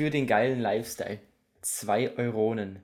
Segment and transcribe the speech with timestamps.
[0.00, 1.20] für den geilen Lifestyle.
[1.60, 2.82] Zwei Euronen.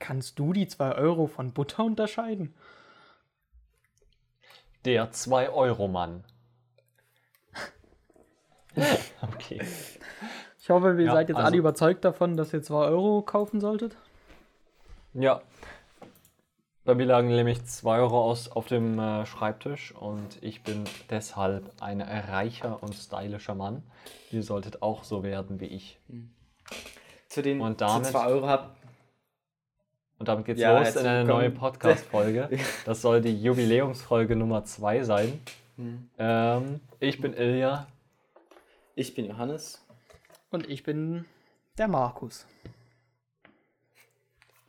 [0.00, 2.52] Kannst du die 2 Euro von Butter unterscheiden?
[4.84, 6.24] Der 2-Euro-Mann.
[9.22, 9.60] okay.
[10.58, 13.60] Ich hoffe, ihr Ja, seid jetzt also- alle überzeugt davon, dass ihr 2 Euro kaufen
[13.60, 13.96] solltet.
[15.14, 15.42] Ja.
[16.86, 21.70] Bei mir lagen nämlich 2 Euro aus auf dem äh, Schreibtisch und ich bin deshalb
[21.82, 23.82] ein reicher und stylischer Mann.
[24.30, 25.98] Ihr solltet auch so werden wie ich.
[27.28, 28.76] Zu den Und zu damit- zwei Euro habt.
[30.20, 31.50] Und damit geht's Ja, los in eine neue.
[31.50, 32.48] Podcast-Folge.
[32.86, 35.40] Das soll die Jubiläumsfolge Nummer 2 sein.
[35.76, 36.08] Hm.
[36.18, 37.88] Ähm, ich bin Ilja.
[38.94, 39.84] Ich bin Johannes.
[40.50, 41.24] Und ich bin
[41.76, 42.46] der Markus.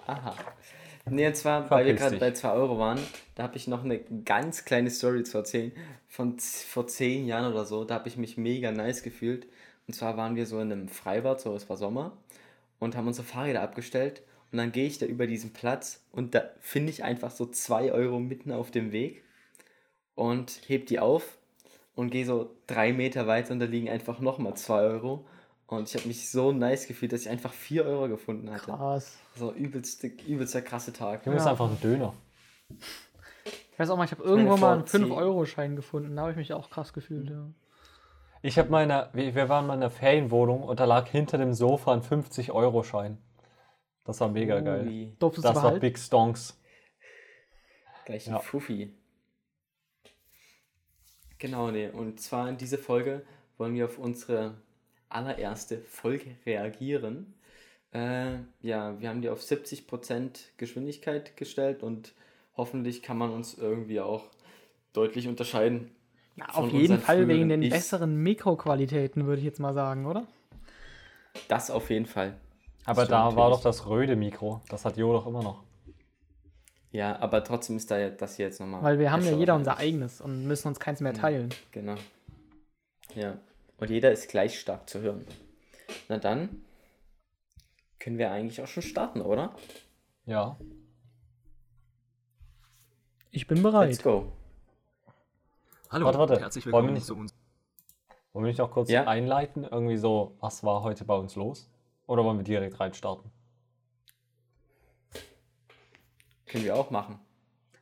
[0.08, 0.34] Aha.
[1.09, 2.99] Nee, und zwar, weil wir Verpiss gerade bei 2 Euro waren,
[3.35, 5.71] da habe ich noch eine ganz kleine Story zu erzählen.
[6.07, 9.47] Von vor 10 Jahren oder so, da habe ich mich mega nice gefühlt.
[9.88, 12.17] Und zwar waren wir so in einem Freibad, so es war Sommer,
[12.80, 14.21] und haben unsere Fahrräder abgestellt.
[14.52, 17.92] Und dann gehe ich da über diesen Platz und da finde ich einfach so 2
[17.92, 19.23] Euro mitten auf dem Weg
[20.16, 21.38] und heb die auf
[21.95, 25.25] und gehe so drei Meter weiter und da liegen einfach nochmal 2 Euro.
[25.68, 28.66] Und ich habe mich so nice gefühlt, dass ich einfach 4 Euro gefunden hatte.
[28.72, 29.18] Krass.
[29.36, 31.23] So übelste, übelster krasse Tag.
[31.23, 31.52] Du bist Ja.
[31.52, 32.14] einfach ein Döner.
[33.72, 36.16] Ich weiß auch mal, ich habe irgendwo mal einen vor 10 5-Euro-Schein gefunden.
[36.16, 37.50] Da habe ich mich auch krass gefühlt, ja.
[38.42, 41.54] Ich habe meine, wir wir waren mal in einer Ferienwohnung und da lag hinter dem
[41.54, 43.18] Sofa ein 50-Euro-Schein.
[44.06, 44.88] Das war mega geil.
[44.88, 45.72] Ui, Durftest du Das war?
[45.80, 46.58] Big Stonks.
[48.06, 48.40] gleich ein Ja.
[48.40, 48.95] Fuffi.
[51.40, 51.90] Genau, nee.
[51.90, 53.26] Und zwar in dieser Folge
[53.58, 54.62] wollen wir auf unsere
[55.09, 57.33] allererste Folge reagieren.
[57.94, 62.14] Äh, ja, wir haben die auf 70% Geschwindigkeit gestellt und
[62.55, 64.25] hoffentlich kann man uns irgendwie auch
[64.94, 65.91] deutlich unterscheiden.
[66.36, 67.73] Ja, von auf jeden Fall wegen den Ichs.
[67.73, 70.27] besseren Mikroqualitäten, würde ich jetzt mal sagen, oder?
[71.47, 72.38] Das auf jeden Fall.
[72.86, 73.58] Aber stimmt da war natürlich.
[73.58, 74.61] doch das röde Mikro.
[74.69, 75.64] Das hat Jo doch immer noch.
[76.92, 78.82] Ja, aber trotzdem ist da ja das hier jetzt nochmal.
[78.82, 81.49] Weil wir haben ja jeder unser eigenes und müssen uns keins mehr teilen.
[81.71, 81.95] Genau.
[83.14, 83.37] Ja.
[83.77, 85.26] Und jeder ist gleich stark zu hören.
[86.10, 86.64] Na dann
[87.99, 89.55] können wir eigentlich auch schon starten, oder?
[90.26, 90.58] Ja.
[93.32, 94.04] Ich bin Let's bereit.
[94.04, 94.32] go.
[95.89, 96.39] Hallo Warte, warte.
[96.39, 97.33] herzlich Wollen wir willkommen nicht- zu uns.
[98.33, 99.05] Wollen wir nicht noch kurz Ja.
[99.08, 99.64] einleiten?
[99.64, 101.70] Irgendwie so, was war heute bei uns los?
[102.08, 103.30] Oder wollen wir direkt reinstarten?
[106.45, 107.20] Können wir auch machen.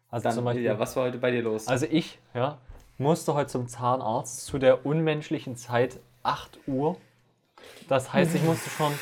[0.09, 1.67] Also Dann, zum Beispiel, ja, was war heute bei dir los?
[1.67, 2.59] also ich, ja,
[2.97, 6.97] musste heute zum Zahnarzt zu der unmenschlichen Zeit 8 Uhr.
[7.87, 8.93] Das heißt, ich musste schon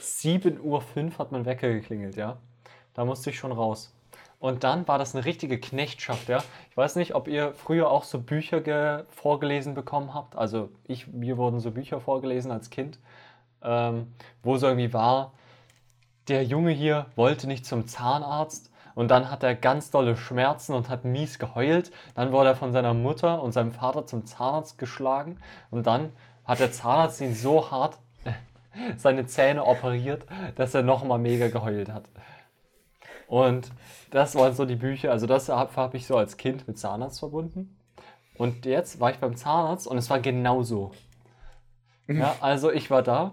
[0.00, 0.82] 7.05 Uhr
[1.18, 2.38] hat mein Wecker geklingelt, ja.
[2.94, 3.94] Da musste ich schon raus.
[4.38, 6.42] Und dann war das eine richtige Knechtschaft, ja.
[6.70, 10.34] Ich weiß nicht, ob ihr früher auch so Bücher ge vorgelesen bekommen habt.
[10.34, 12.98] Also ich, mir wurden so Bücher vorgelesen als Kind,
[13.62, 14.12] ähm,
[14.42, 15.34] wo so irgendwie war,
[16.28, 20.88] der Junge hier wollte nicht zum Zahnarzt und dann hat er ganz dolle Schmerzen und
[20.88, 21.90] hat mies geheult.
[22.14, 25.38] Dann wurde er von seiner Mutter und seinem Vater zum Zahnarzt geschlagen
[25.70, 26.12] und dann
[26.44, 27.98] hat der Zahnarzt ihn so hart
[28.96, 30.24] seine Zähne operiert,
[30.56, 32.04] dass er nochmal mega geheult hat.
[33.26, 33.70] Und
[34.10, 37.20] das waren so die Bücher, also das habe hab ich so als Kind mit Zahnarzt
[37.20, 37.76] verbunden.
[38.36, 40.92] Und jetzt war ich beim Zahnarzt und es war genauso.
[42.08, 43.32] Ja, also ich war da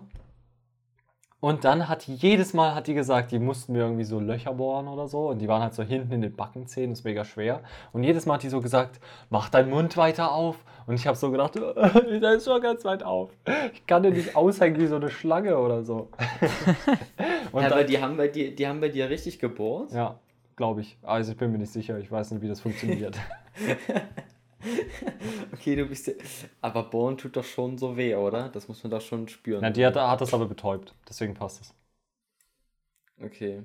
[1.40, 4.88] und dann hat jedes Mal hat die gesagt, die mussten mir irgendwie so Löcher bohren
[4.88, 7.62] oder so und die waren halt so hinten in den Backenzähnen, ist mega schwer.
[7.94, 9.00] Und jedes Mal hat die so gesagt,
[9.30, 10.58] mach deinen Mund weiter auf.
[10.88, 13.30] Und ich habe so gedacht, der ist schon ganz weit auf.
[13.74, 16.10] Ich kann den nicht aushängen wie so eine Schlange oder so.
[17.52, 19.92] und ja, aber die haben bei dir, die haben bei dir richtig gebohrt?
[19.92, 20.20] ja,
[20.56, 20.98] glaube ich.
[21.04, 23.16] Also ich bin mir nicht sicher, ich weiß nicht, wie das funktioniert.
[25.54, 26.14] Okay, du bist ja,
[26.62, 28.50] aber bohren tut doch schon so weh, oder?
[28.50, 29.62] Das muss man doch schon spüren.
[29.62, 31.74] Na, die hat, hat das aber betäubt, deswegen passt es.
[33.22, 33.64] Okay.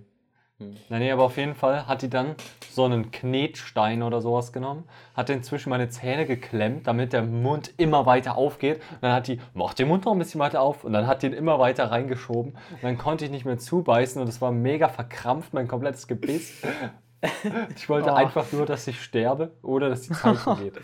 [0.89, 2.35] Na nee, aber auf jeden Fall hat die dann
[2.71, 7.73] so einen Knetstein oder sowas genommen, hat den zwischen meine Zähne geklemmt, damit der Mund
[7.79, 8.77] immer weiter aufgeht.
[8.77, 10.85] Und dann hat die, mach den Mund noch ein bisschen weiter auf.
[10.85, 12.53] Und dann hat die ihn immer weiter reingeschoben.
[12.53, 16.63] Und dann konnte ich nicht mehr zubeißen und es war mega verkrampft, mein komplettes Gebiss.
[17.77, 18.15] Ich wollte Oh.
[18.15, 20.75] einfach nur, dass ich sterbe oder dass die Zeit vergeht.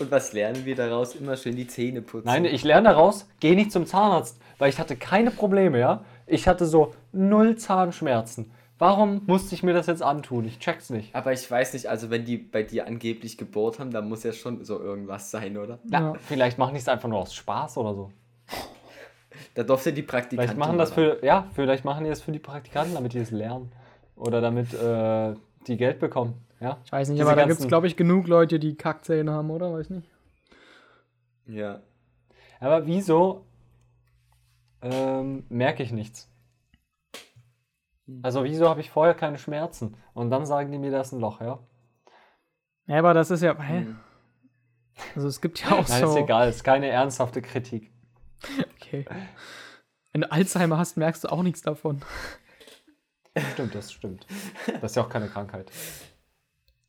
[0.00, 1.14] Und was lernen wir daraus?
[1.14, 2.26] Immer schön die Zähne putzen.
[2.26, 6.04] Nein, ich lerne daraus, geh nicht zum Zahnarzt, weil ich hatte keine Probleme, ja.
[6.26, 8.50] Ich hatte so null Zahnschmerzen.
[8.78, 10.44] Warum musste ich mir das jetzt antun?
[10.46, 11.14] Ich check's nicht.
[11.14, 14.32] Aber ich weiß nicht, also wenn die bei dir angeblich gebohrt haben, dann muss ja
[14.32, 15.78] schon so irgendwas sein, oder?
[15.84, 16.14] Na, Ja.
[16.26, 18.10] vielleicht machen die es einfach nur aus Spaß oder so.
[19.54, 20.38] Da durfte die Praktikantin.
[20.56, 23.30] Vielleicht machen das für, ja, vielleicht machen die das für die Praktikanten, damit die es
[23.30, 23.70] lernen.
[24.16, 25.34] Oder damit äh,
[25.66, 26.34] die Geld bekommen.
[26.60, 26.78] Ja?
[26.84, 29.50] Ich weiß nicht, Diese aber da gibt es, glaube ich, genug Leute, die Kackzähne haben,
[29.50, 29.72] oder?
[29.72, 30.08] Weiß nicht.
[31.46, 31.80] Ja.
[32.60, 33.44] Aber wieso
[34.80, 36.28] ähm, merke ich nichts?
[38.22, 39.96] Also wieso habe ich vorher keine Schmerzen?
[40.14, 41.58] Und dann sagen die mir, da ist ein Loch, ja?
[42.86, 43.58] Ja, aber das ist ja.
[43.58, 43.80] Hä?
[43.80, 43.98] Hm.
[45.14, 46.10] Also es gibt ja auch Nein, so.
[46.10, 47.90] ist egal, ist keine ernsthafte Kritik.
[48.76, 49.06] Okay.
[50.12, 52.02] Wenn du Alzheimer hast, merkst du auch nichts davon.
[53.54, 54.26] Stimmt, das stimmt.
[54.80, 55.70] Das ist ja auch keine Krankheit.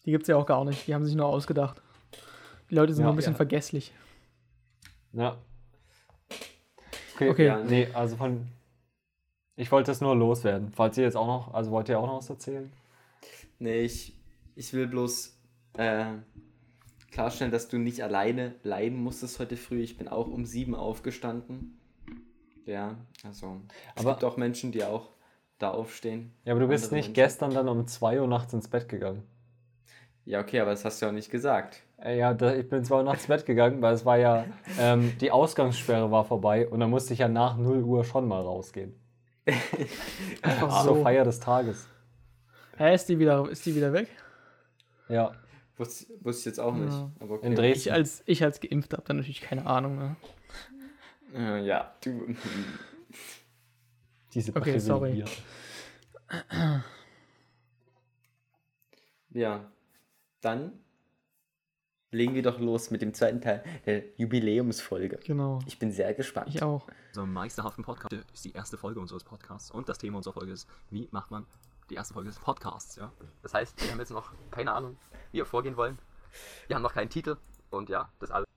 [0.05, 0.87] Die gibt's ja auch gar nicht.
[0.87, 1.81] Die haben sich nur ausgedacht.
[2.69, 3.05] Die Leute sind Ja.
[3.07, 3.37] nur ein bisschen Ja.
[3.37, 3.93] vergesslich.
[5.13, 5.37] Ja.
[7.15, 7.45] Okay, Okay.
[7.45, 8.47] Ja, nee, also von.
[9.55, 10.71] Ich wollte es nur loswerden.
[10.73, 12.73] Falls ihr jetzt auch noch, also wollt ihr auch noch was erzählen?
[13.59, 14.17] Nee, ich,
[14.55, 15.37] ich will bloß
[15.77, 16.05] äh,
[17.11, 19.81] klarstellen, dass du nicht alleine bleiben musstest heute früh.
[19.81, 21.79] Ich bin auch um sieben aufgestanden.
[22.65, 23.61] Ja, also
[23.95, 25.11] es Aber- gibt auch Menschen, die auch
[25.59, 26.33] da aufstehen.
[26.45, 27.13] Ja, aber du bist nicht Menschen.
[27.13, 29.23] gestern dann um 2 Uhr nachts ins Bett gegangen.
[30.25, 31.81] Ja, okay, aber das hast du ja auch nicht gesagt.
[32.01, 34.45] Äh, Ja, da, ich bin 2 Uhr nachts ins Bett gegangen, weil es war ja,
[34.79, 38.41] ähm, die Ausgangssperre war vorbei und dann musste ich ja nach 0 Uhr schon mal
[38.41, 38.93] rausgehen.
[40.41, 41.03] Einfach Zur so.
[41.03, 41.87] Feier des Tages.
[42.77, 44.07] Hä, ist die wieder, ist die wieder weg?
[45.09, 45.33] Ja,
[45.75, 46.93] Wusste, wusste ich jetzt auch nicht.
[46.93, 47.11] Ja.
[47.19, 47.47] Aber okay.
[47.47, 47.89] in Ich Dresden.
[47.93, 49.97] als, ich als geimpft habe dann natürlich keine Ahnung.
[49.97, 50.15] Ne?
[51.35, 52.27] Äh, ja, du.
[54.33, 55.23] Diese Okay, sorry.
[59.29, 59.71] Ja,
[60.41, 60.73] dann
[62.11, 65.19] legen wir doch los mit dem zweiten Teil der Jubiläumsfolge.
[65.25, 65.59] Genau.
[65.65, 66.49] Ich bin sehr gespannt.
[66.49, 66.87] Ich auch.
[67.09, 70.67] unserem meisterhaften Podcast ist die erste Folge unseres Podcasts und das Thema unserer Folge ist,
[70.91, 71.47] wie macht man
[71.89, 73.11] die erste Folge des Podcasts, ja.
[73.41, 74.97] Das heißt, wir haben jetzt noch keine Ahnung,
[75.31, 75.97] wie wir vorgehen wollen.
[76.67, 77.37] Wir haben noch keinen Titel
[77.71, 78.47] und ja, das alles.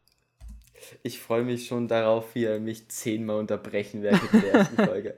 [1.03, 5.17] Ich freue mich schon darauf, wie ihr mich zehnmal unterbrechen werdet in der ersten Folge.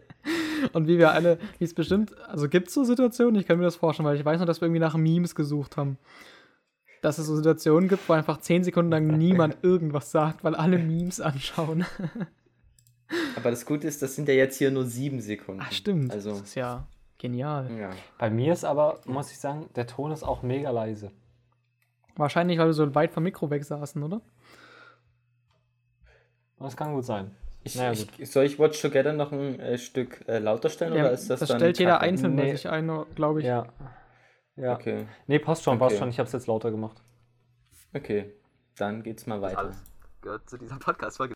[0.72, 3.64] Und wie wir alle, wie es bestimmt, also gibt es so Situationen, ich kann mir
[3.64, 5.98] das vorstellen, weil ich weiß noch, dass wir irgendwie nach Memes gesucht haben.
[7.02, 10.78] Dass es so Situationen gibt, wo einfach zehn Sekunden lang niemand irgendwas sagt, weil alle
[10.78, 11.84] Memes anschauen.
[13.36, 15.62] Aber das Gute ist, das sind ja jetzt hier nur sieben Sekunden.
[15.64, 16.12] Ach, stimmt.
[16.12, 16.86] Also, Das ist ja
[17.18, 17.70] genial.
[17.78, 17.90] ja.
[18.18, 21.10] Bei mir ist aber, muss ich sagen, der Ton ist auch mega leise.
[22.16, 24.20] Wahrscheinlich, weil wir so weit vom Mikro weg saßen, oder?
[26.58, 27.30] Das kann gut sein.
[27.68, 31.00] Ich, Naja, ich, soll ich Watch Together noch ein äh, Stück äh, lauter stellen Ja,
[31.04, 32.04] oder ist das, das dann stellt jeder Kacke?
[32.04, 32.52] einzeln Nee.
[32.52, 33.46] sich ein, glaube ich.
[33.46, 33.66] Ja.
[34.56, 34.74] Ja.
[34.74, 35.98] Okay, Nee, passt schon, passt Okay.
[36.00, 36.08] schon.
[36.10, 37.00] Ich hab's jetzt lauter gemacht.
[37.94, 38.32] okay.
[38.76, 39.58] Dann geht's mal Das weiter.
[39.58, 39.82] alles
[40.22, 41.34] gehört zu dieser Podcast-Folge.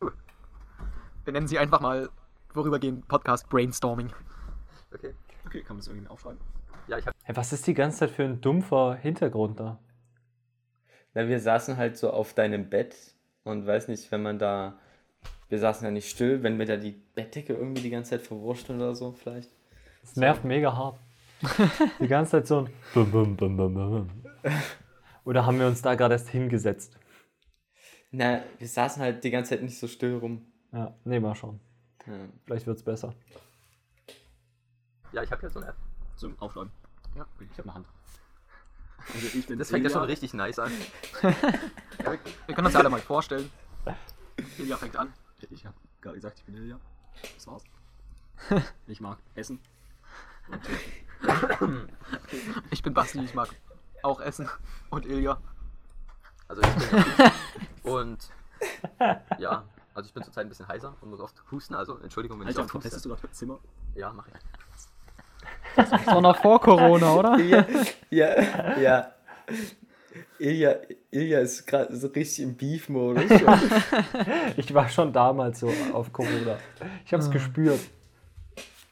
[1.25, 2.09] Wir nennen sie einfach mal
[2.53, 4.13] vorübergehend Podcast Brainstorming.
[4.95, 5.15] Okay.
[5.47, 6.39] Okay, kann man das irgendwie aufschreiben?
[6.89, 9.79] Ja, ich habe Hey, was ist die ganze Zeit für ein dumpfer Hintergrund da?
[11.15, 12.97] Na, wir saßen halt so auf deinem Bett
[13.45, 14.79] und weiß nicht, wenn man da.
[15.49, 18.81] Wir saßen ja nicht still, wenn wir da die Bettdecke irgendwie die ganze Zeit verwurschteln
[18.81, 19.51] oder so, vielleicht.
[20.03, 20.99] Das nervt mega hart.
[21.99, 24.11] Die ganze Zeit so ein Bum, bum, bum, bum, bum.
[25.25, 26.97] Oder haben wir uns da gerade erst hingesetzt?
[28.13, 30.47] Na, wir saßen halt die ganze Zeit nicht so still rum.
[30.73, 31.61] Ja, nee, mal schauen.
[32.07, 32.13] Ja.
[32.45, 33.15] Vielleicht wird's besser.
[35.13, 35.77] ja, ich habe ja so eine App.
[36.17, 36.71] Zum Aufschreiben.
[37.17, 37.27] Ja.
[37.41, 37.87] Ich habe eine Hand.
[39.15, 40.71] Also ich bin Das fängt ja schon richtig nice an.
[41.23, 43.51] Ja, wir, wir können uns alle mal vorstellen.
[44.59, 45.13] Ilja fängt an.
[45.51, 46.79] Ich habe gerade gesagt, ich bin Ilja.
[47.35, 47.63] Das war's.
[48.87, 49.61] Ich mag Essen.
[51.61, 51.89] Und,
[52.71, 53.49] ich bin Basti, ich mag
[54.03, 54.49] auch Essen.
[54.91, 55.41] Und Ilja.
[56.49, 57.33] Also ich bin ja
[57.91, 58.31] und
[59.39, 59.65] ja,
[59.95, 62.57] also ich bin zurzeit ein bisschen heiser und muss oft husten, also Entschuldigung, wenn ich
[62.57, 62.83] Alter, oft huste.
[62.89, 63.59] testest du gerade das Zimmer?
[63.95, 64.43] Ja, mache ich.
[65.77, 67.39] Das war noch vor Corona, oder?
[67.39, 67.65] Ja,
[68.11, 69.13] ja, ja.
[70.39, 70.77] Ilja,
[71.11, 73.25] Ilja ist gerade so richtig im Beef-Modus.
[74.57, 76.59] Ich war schon damals so auf Corona.
[77.07, 77.81] Ich hab's gespürt.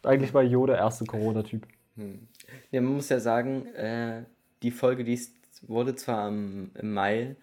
[0.02, 1.66] Eigentlich war Jo der erste Corona-Typ.
[2.70, 4.24] ja, man muss ja sagen, äh,
[4.62, 5.34] die Folge, die ist,
[5.68, 7.36] wurde zwar im, im Mai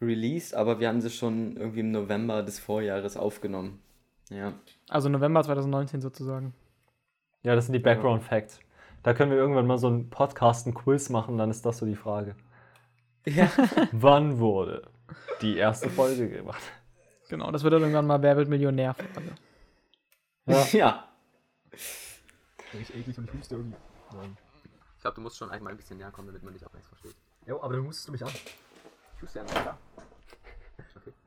[0.00, 3.80] released, aber wir haben sie schon irgendwie im November des Vorjahres aufgenommen.
[4.30, 4.54] Ja.
[4.88, 6.54] Also November 2019 sozusagen.
[7.42, 8.60] Ja, das sind die Background Facts.
[9.02, 11.86] Da können wir irgendwann mal so einen Podcast, einen Quiz machen, dann ist das so
[11.86, 12.36] die Frage.
[13.24, 13.50] Ja.
[13.92, 14.88] Wann wurde
[15.40, 16.62] die erste Folge gemacht?
[17.28, 19.34] Genau, das wird dann irgendwann mal Wer wird Millionär Frage.
[20.46, 20.66] Ja.
[20.72, 21.08] ja.
[21.72, 23.76] Ich eklig und ich huste irgendwie.
[24.96, 26.88] Ich glaube, du musst schon einmal ein bisschen näher kommen, damit man dich auch nichts
[26.88, 27.14] versteht.
[27.46, 28.30] Ja, aber dann hustest du mich an.
[29.16, 29.78] Ich huste ja nicht, klar.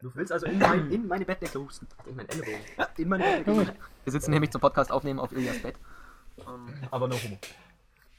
[0.02, 1.88] Du willst also in, mein, in meine Bettdecke husten.
[2.06, 2.60] In meinen Ellenbogen.
[2.78, 3.76] Ja, in meine Bettdecke.
[4.04, 5.76] Wir sitzen nämlich zum Podcast aufnehmen auf Ilias Bett.
[6.38, 7.38] Ähm, aber no homo.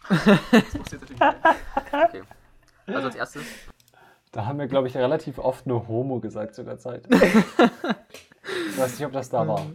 [0.08, 1.36] das muss jetzt natürlich sein.
[1.92, 2.22] Okay.
[2.86, 3.42] Also als erstes,
[4.32, 7.06] Da haben wir, glaube ich, relativ oft nur Homo gesagt zu der Zeit.
[7.10, 9.66] ich weiß nicht, ob das da war.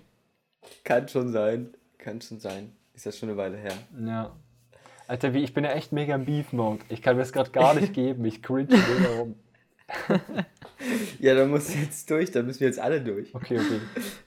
[0.84, 1.74] Kann schon sein.
[1.98, 2.76] Kann schon sein.
[2.94, 3.74] Ist ja schon eine Weile her.
[4.00, 4.36] Ja.
[5.08, 6.86] Alter, wie, ich bin ja echt mega im Beef-Mode.
[6.90, 8.24] Ich kann mir das gerade gar nicht geben.
[8.26, 9.36] Ich cringe mega rum.
[11.20, 13.36] Ja, da muss jetzt durch, da müssen wir jetzt alle durch.
[13.36, 13.80] Okay, okay.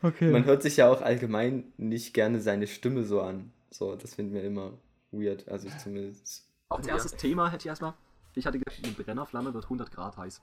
[0.02, 0.30] Okay.
[0.30, 3.52] Man hört sich ja auch allgemein nicht gerne seine Stimme so an.
[3.70, 4.74] So, das finden wir immer
[5.10, 5.48] weird.
[5.48, 6.46] Also ich zumindest.
[6.68, 7.94] Auch als erstes Thema hätte ich erstmal.
[8.36, 10.40] Ich hatte gedacht, eine Brennerflamme wird 100 Grad heiß.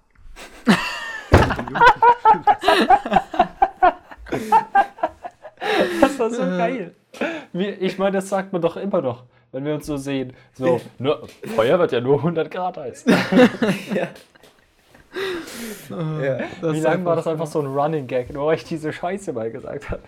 [5.99, 6.95] Das war so geil.
[7.51, 10.33] Wie, ich meine, das sagt man doch immer noch, wenn wir uns so sehen.
[10.53, 11.17] So, ne,
[11.55, 13.05] Feuer wird ja nur 100 Grad heiß.
[13.93, 14.07] Ja.
[16.23, 16.39] ja.
[16.61, 19.33] Das Wie lange war das einfach so ein Running Gag, nur weil ich diese Scheiße
[19.33, 20.03] mal gesagt habe?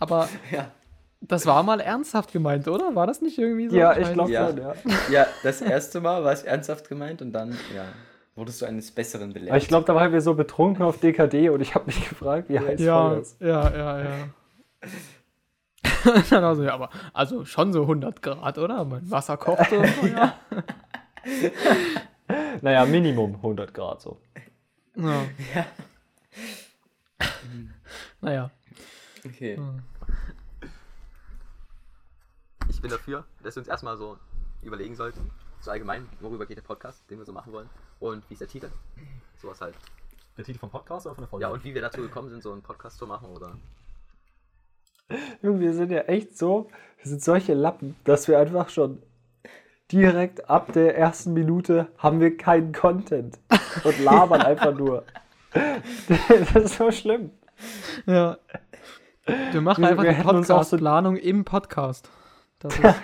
[0.00, 0.72] Aber Ja.
[1.20, 2.94] Das war mal ernsthaft gemeint, oder?
[2.94, 3.76] War das nicht irgendwie so?
[3.76, 4.48] Ja, ich glaube Ja.
[4.48, 4.74] schon, ja.
[5.10, 7.84] ja, das erste Mal war es ernsthaft gemeint und dann, ja,
[8.36, 9.50] wurdest du eines Besseren belehrt.
[9.50, 12.48] Aber ich glaube, da waren wir so betrunken auf DKD und ich habe mich gefragt,
[12.48, 13.40] wie heiß Ja, ist.
[13.40, 14.10] ja, ja, ja.
[16.30, 18.84] Dann also, ja, aber also schon so 100 Grad, oder?
[18.84, 19.82] Mein Wasser kocht so.
[20.06, 20.34] ja.
[22.60, 24.20] Naja, Minimum 100 Grad so.
[24.96, 25.22] ja.
[25.54, 25.66] Ja.
[28.20, 28.50] Naja.
[29.24, 29.58] Okay.
[32.68, 34.16] Ich bin dafür, dass wir uns erstmal so
[34.62, 37.68] überlegen sollten, so allgemein, worüber geht der Podcast, den wir so machen wollen
[38.00, 38.68] und wie ist der Titel.
[39.40, 39.74] Sowas halt.
[40.36, 41.42] Der Titel vom Podcast oder von der Folge?
[41.46, 43.56] Ja, und wie wir dazu gekommen sind, so einen Podcast zu machen oder.
[45.42, 46.68] Junge, wir sind ja echt so,
[47.02, 49.02] wir sind solche Lappen, dass wir einfach schon
[49.90, 53.38] direkt ab der ersten Minute haben wir keinen Content
[53.84, 55.04] und labern einfach nur.
[56.06, 57.30] Das ist so schlimm.
[58.04, 58.36] Ja.
[59.50, 62.10] Wir machen Wir- einfach wir die auch so- Podcast-Planung im Podcast.
[62.60, 62.94] Das ist,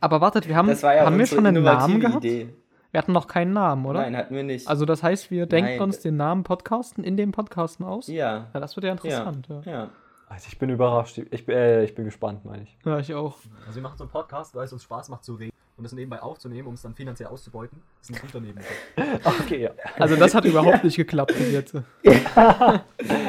[0.00, 2.24] Aber wartet, wir haben, Das war ja haben wir schon einen Namen gehabt?
[2.24, 2.52] Idee.
[2.90, 4.00] Wir hatten noch keinen Namen, oder?
[4.00, 4.66] Nein, hatten wir nicht.
[4.66, 5.80] Also das heißt, wir denken Nein.
[5.80, 8.08] uns den Namen Podcasten in dem Podcasten aus?
[8.08, 8.48] ja.
[8.52, 8.92] Ja, das wird ja Ja.
[8.94, 9.46] interessant.
[9.48, 9.72] Ja, ja.
[9.72, 9.88] Ja.
[10.28, 11.18] Also ich bin überrascht.
[11.30, 12.76] Ich, bin- äh, ich bin gespannt, meine ich.
[13.00, 13.36] ich auch.
[13.66, 15.92] Also wir machen so einen Podcast, weil es uns Spaß macht zu reden und das
[15.92, 17.80] nebenbei aufzunehmen, um es dann finanziell auszubeuten.
[18.00, 18.80] Das ist ein guter Nebeneffekt.
[19.24, 19.70] Okay, ja.
[19.98, 21.74] Also das hat überhaupt nicht geklappt bis jetzt.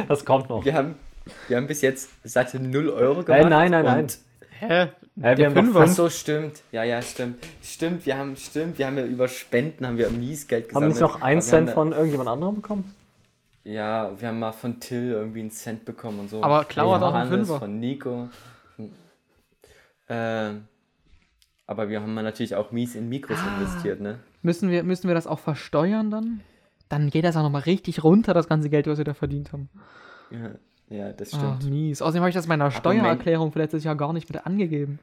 [0.07, 0.63] Das kommt noch.
[0.65, 0.95] Wir haben,
[1.47, 3.49] wir haben bis jetzt satte 0 Euro gemacht.
[3.49, 3.99] nein, nein, nein.
[4.03, 4.17] und-
[4.61, 4.83] Hä?
[5.21, 5.79] Äh, wir haben doch Fünfer.
[5.81, 6.61] Ach so, stimmt.
[6.71, 7.43] Ja, ja, stimmt.
[7.63, 10.93] Stimmt, wir haben, stimmt, wir haben ja über Spenden, haben wir Miesgeld haben wir gesammelt.
[10.93, 12.95] nicht noch einen Cent haben, von irgendjemand anderem bekommen?
[13.63, 16.43] Ja, wir haben mal von Till irgendwie einen Cent bekommen und so.
[16.43, 17.59] Aber Von hat auch einen Fünfer.
[17.59, 18.29] Von Nico.
[20.09, 20.67] Ähm,
[21.67, 23.55] aber wir haben natürlich auch mies in Mikros Ah.
[23.57, 24.19] investiert, ne?
[24.41, 26.41] Müssen wir, müssen wir das auch versteuern dann?
[26.89, 29.69] Dann geht das auch nochmal richtig runter, das ganze Geld, was wir da verdient haben.
[30.31, 30.51] Ja,
[30.91, 31.63] ja das stimmt.
[31.69, 32.01] mies.
[32.01, 34.99] Außerdem habe ich das in meiner Aber Steuererklärung für letztes Jahr gar nicht mit angegeben.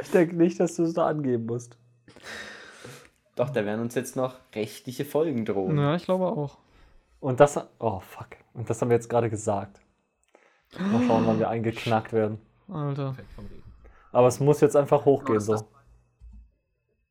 [0.00, 1.76] Ich denke nicht, dass du es da angeben musst.
[3.36, 5.78] Doch, da werden uns jetzt noch rechtliche Folgen drohen.
[5.78, 6.58] Ja, ich glaube auch.
[7.20, 7.58] Und das.
[7.78, 8.28] Oh, fuck.
[8.52, 9.80] Und das haben wir jetzt gerade gesagt.
[10.78, 12.38] Mal schauen, wann wir eingeknackt werden.
[12.68, 13.14] Alter.
[14.12, 15.68] Aber es muss jetzt einfach hochgehen, das- so.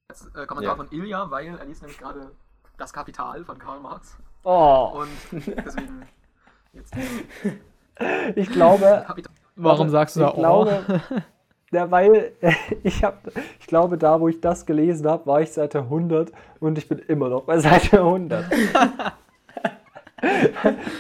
[0.09, 0.75] Jetzt äh, Kommentar Ja.
[0.75, 2.31] von Ilja, weil er liest nämlich gerade
[2.77, 4.17] Das Kapital von Karl Marx.
[4.43, 6.05] Oh, Und deswegen
[6.73, 6.93] jetzt
[8.35, 9.03] ich glaube.
[9.05, 9.33] Kapital.
[9.55, 10.37] Warum sagst du ich da oh?
[10.37, 11.01] glaube,
[11.71, 12.31] ja, weil
[12.83, 13.17] ich habe,
[13.59, 16.99] ich glaube, da, wo ich das gelesen habe, war ich Seite 100 und ich bin
[16.99, 18.45] immer noch bei Seite 100.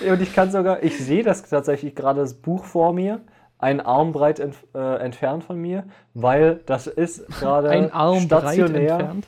[0.09, 3.21] und ich kann sogar, ich sehe das tatsächlich gerade das Buch vor mir,
[3.57, 9.27] einen Arm breit entf äh, entfernt von mir, weil das ist gerade Ein stationär, entfernt?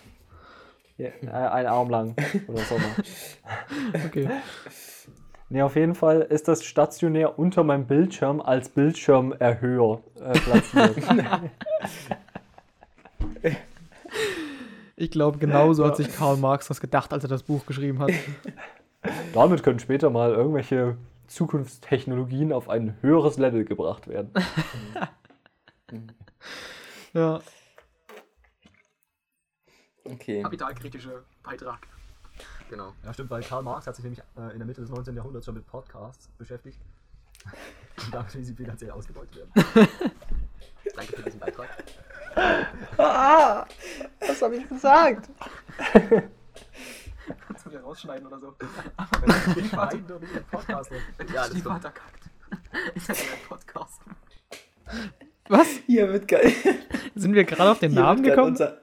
[0.97, 1.09] Ja,
[1.51, 2.15] ein Arm lang
[2.47, 2.75] oder so.
[4.05, 4.29] Okay.
[5.49, 10.95] Nee, auf jeden Fall ist das stationär unter meinem Bildschirm als Bildschirmerhöher äh, platziert.
[14.95, 18.11] Ich glaube, genauso hat sich Karl Marx das gedacht, als er das Buch geschrieben hat.
[19.33, 20.97] Damit können später mal irgendwelche
[21.27, 24.31] Zukunftstechnologien auf ein höheres Level gebracht werden.
[27.13, 27.41] Ja.
[30.05, 30.41] Okay.
[30.41, 31.87] Kapitalkritische Beitrag.
[32.69, 32.93] Genau.
[33.03, 35.15] Ja, stimmt, weil Karl Marx hat sich nämlich äh, in der Mitte des 19.
[35.15, 36.79] Jahrhunderts schon mit Podcasts beschäftigt.
[38.03, 39.51] Und damit, wie sie finanziell ausgebeutet werden.
[40.95, 41.69] Danke für diesen Beitrag.
[42.95, 45.29] Was habe ich gesagt?
[47.47, 48.53] Kannst du dir rausschneiden oder so.
[49.55, 50.91] Ich schneiden doch nicht im Podcast.
[51.17, 52.29] Wenn Ja, der alles Stiefvater kackt,
[52.95, 54.01] ist das ein Podcast.
[55.47, 55.67] Was?
[55.85, 56.53] Hier wird geil.
[57.15, 58.51] Sind wir gerade auf den Namen Hier grad gekommen?
[58.51, 58.82] Unser,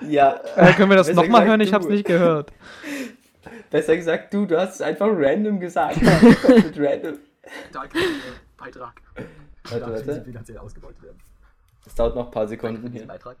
[0.00, 0.40] ja.
[0.56, 1.60] Äh, können wir das nochmal hören?
[1.60, 1.74] Ich du.
[1.74, 2.52] hab's nicht gehört.
[3.70, 6.00] Besser gesagt, du, du hast es einfach random gesagt.
[6.02, 7.18] mit random.
[7.42, 9.00] Kapitalkritische Beitrag.
[9.64, 10.24] Warte, Damit, wie sie warte.
[10.24, 11.18] finanziell ausgebeutet werden.
[11.86, 13.06] Es dauert noch ein paar Danke Sekunden für hier.
[13.06, 13.36] Beitrag.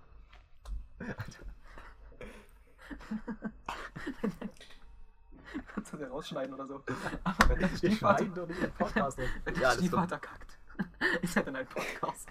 [5.74, 6.82] Kannst du dir rausschneiden oder so.
[7.48, 9.18] Wenn der Stiefvater, doch nicht im Podcast.
[9.44, 10.58] wenn der Ja, Stiefvater kackt,
[11.22, 12.28] ist er dann ein Podcast.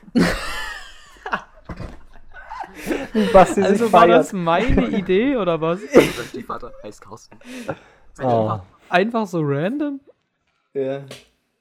[3.33, 4.19] Basti Also sich war feiert.
[4.19, 5.81] das meine Idee oder was?
[5.91, 7.37] Sein Stiefvater heißt Carsten.
[8.21, 8.59] Oh.
[8.89, 9.99] Einfach so random?
[10.73, 11.03] Ja.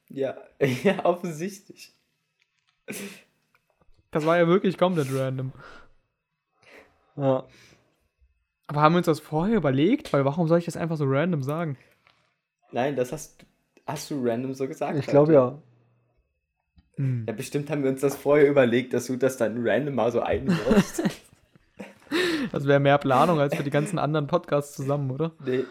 [0.09, 0.37] Ja,
[0.83, 1.95] ja, offensichtlich.
[4.11, 5.52] Das war ja wirklich komplett random.
[7.16, 7.45] Ja.
[8.66, 10.12] Aber haben wir uns das vorher überlegt?
[10.12, 11.76] Weil warum soll ich das einfach so random sagen?
[12.73, 13.45] Nein, das hast,
[13.87, 14.99] hast du random so gesagt.
[14.99, 15.59] Ich glaube ja.
[16.97, 17.25] Hm.
[17.28, 20.21] Ja, bestimmt haben wir uns das vorher überlegt, dass du das dann random mal so
[20.21, 21.02] einwirfst.
[22.53, 25.33] Das wäre mehr Planung als für die ganzen anderen Podcasts zusammen, oder?
[25.45, 25.65] nee,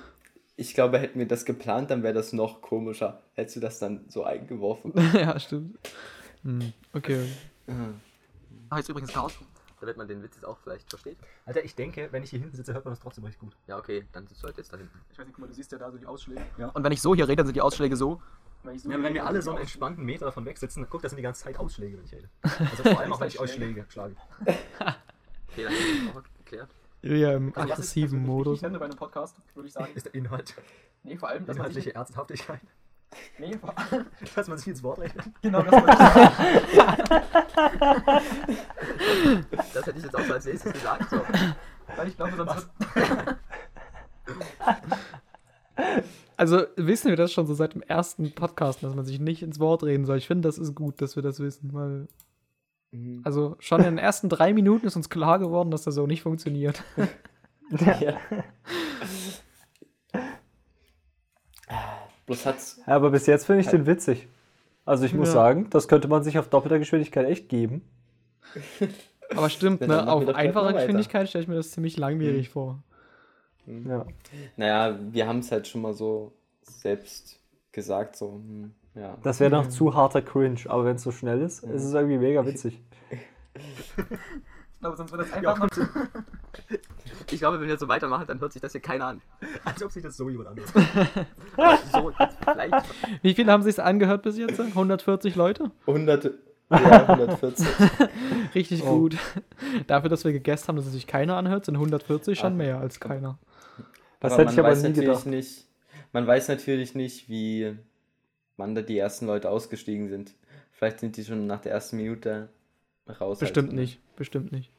[0.59, 3.21] ich glaube, hätten wir das geplant, dann wäre das noch komischer.
[3.35, 4.91] Hättest du das dann so eingeworfen.
[5.13, 5.77] ja, stimmt.
[6.43, 6.73] Hm.
[6.91, 7.29] Okay.
[8.69, 9.45] Heißt übrigens Carsten.
[9.79, 11.17] Damit man den Witz jetzt auch vielleicht versteht.
[11.45, 13.55] Alter, ich denke, wenn ich hier hinten sitze, hört man das trotzdem recht gut.
[13.67, 14.99] Ja, okay, dann sitzt du halt jetzt da hinten.
[15.13, 16.41] Ich weiß nicht, guck mal, du siehst ja da so die Ausschläge.
[16.73, 18.21] Und wenn ich so hier rede, dann sind die Ausschläge so.
[18.63, 21.01] Wenn, ich so Ja, wenn wir alle so einen entspannten Meter davon weg sitzen, guck,
[21.01, 22.29] das sind die ganze Zeit Ausschläge, wenn ich rede.
[22.71, 24.15] Also vor allem auch, wenn ich Ausschläge schlage.
[25.51, 26.69] Okay, dann ist geklärt.
[27.01, 28.53] Ja, im Also ist- aggressiven also, Modus.
[28.55, 30.53] Ich finde bei einem Podcast, würde ich sagen, Ist der Inhalt,
[31.03, 32.59] nee, vor allem, dass man sich, inhaltliche Ernsthaftigkeit,
[33.37, 35.15] nee, vor allem, dass man sich ins Wort redet.
[35.41, 37.03] genau, das wollte ich sagen.
[39.73, 41.09] Das hätte ich jetzt auch so als nächstes gesagt.
[41.09, 41.21] So.
[41.95, 42.67] Weil ich glaube, sonst
[46.37, 49.59] Also wissen wir das schon so seit dem ersten Podcast, dass man sich nicht ins
[49.59, 50.17] Wort reden soll.
[50.17, 52.07] Ich finde, das ist gut, dass wir das wissen, weil.
[52.91, 53.21] Mhm.
[53.23, 56.21] Also schon in den ersten drei Minuten ist uns klar geworden, dass das so nicht
[56.21, 56.83] funktioniert.
[58.01, 58.17] Ja.
[62.25, 62.81] Bloß hat's.
[62.85, 64.27] Ja, aber bis jetzt finde ich den witzig.
[64.85, 65.33] Also ich muss Ja.
[65.35, 67.83] sagen, das könnte man sich auf doppelter Geschwindigkeit echt geben.
[69.35, 70.11] Aber stimmt, ne?
[70.11, 70.73] Auf einfacher.
[70.73, 72.81] Geschwindigkeit stelle ich mir das ziemlich langwierig vor.
[73.67, 74.07] Ja.
[74.57, 77.39] Naja, wir haben es halt schon mal so selbst
[77.71, 79.17] gesagt, so, hm, ja.
[79.23, 82.17] Das wäre noch zu harter Cringe, aber wenn es so schnell ist, ist es irgendwie
[82.17, 82.81] mega witzig.
[83.55, 85.69] ich glaube, sonst wird das einfach noch,
[87.31, 89.21] Ich glaube, wenn wir so weitermachen, dann hört sich das hier keiner an.
[89.65, 90.71] Als ob sich das so jemand anhört.
[91.91, 92.11] So,
[92.43, 92.73] vielleicht.
[93.21, 94.59] Wie viele haben sich angehört bis jetzt?
[94.59, 95.71] 140 Leute?
[95.87, 96.25] 100,
[96.71, 97.67] ja, 140.
[98.55, 98.99] Richtig Oh.
[98.99, 99.17] gut.
[99.87, 102.99] Dafür, dass wir gegessen haben, dass es sich keiner anhört, sind 140 schon mehr als
[102.99, 103.37] keiner.
[104.19, 105.25] Das hätte ich aber weiß nie natürlich gedacht.
[105.25, 105.67] Nicht,
[106.13, 107.77] man weiß natürlich nicht, wie
[108.59, 110.35] wann da die ersten Leute ausgestiegen sind.
[110.71, 112.49] Vielleicht sind die schon nach der ersten Minute
[113.19, 113.39] raus.
[113.39, 113.81] Bestimmt halt, ne?
[113.81, 114.15] nicht.
[114.15, 114.71] Bestimmt nicht.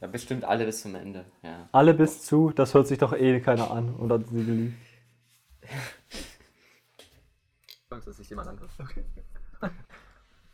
[0.00, 1.68] Ja, bestimmt alle bis zum Ende, ja.
[1.70, 3.94] Alle bis zu, das hört sich doch eh keiner an.
[3.94, 4.74] Und dann sind die lieb.
[7.90, 8.70] Angst, dass sich jemand anhört.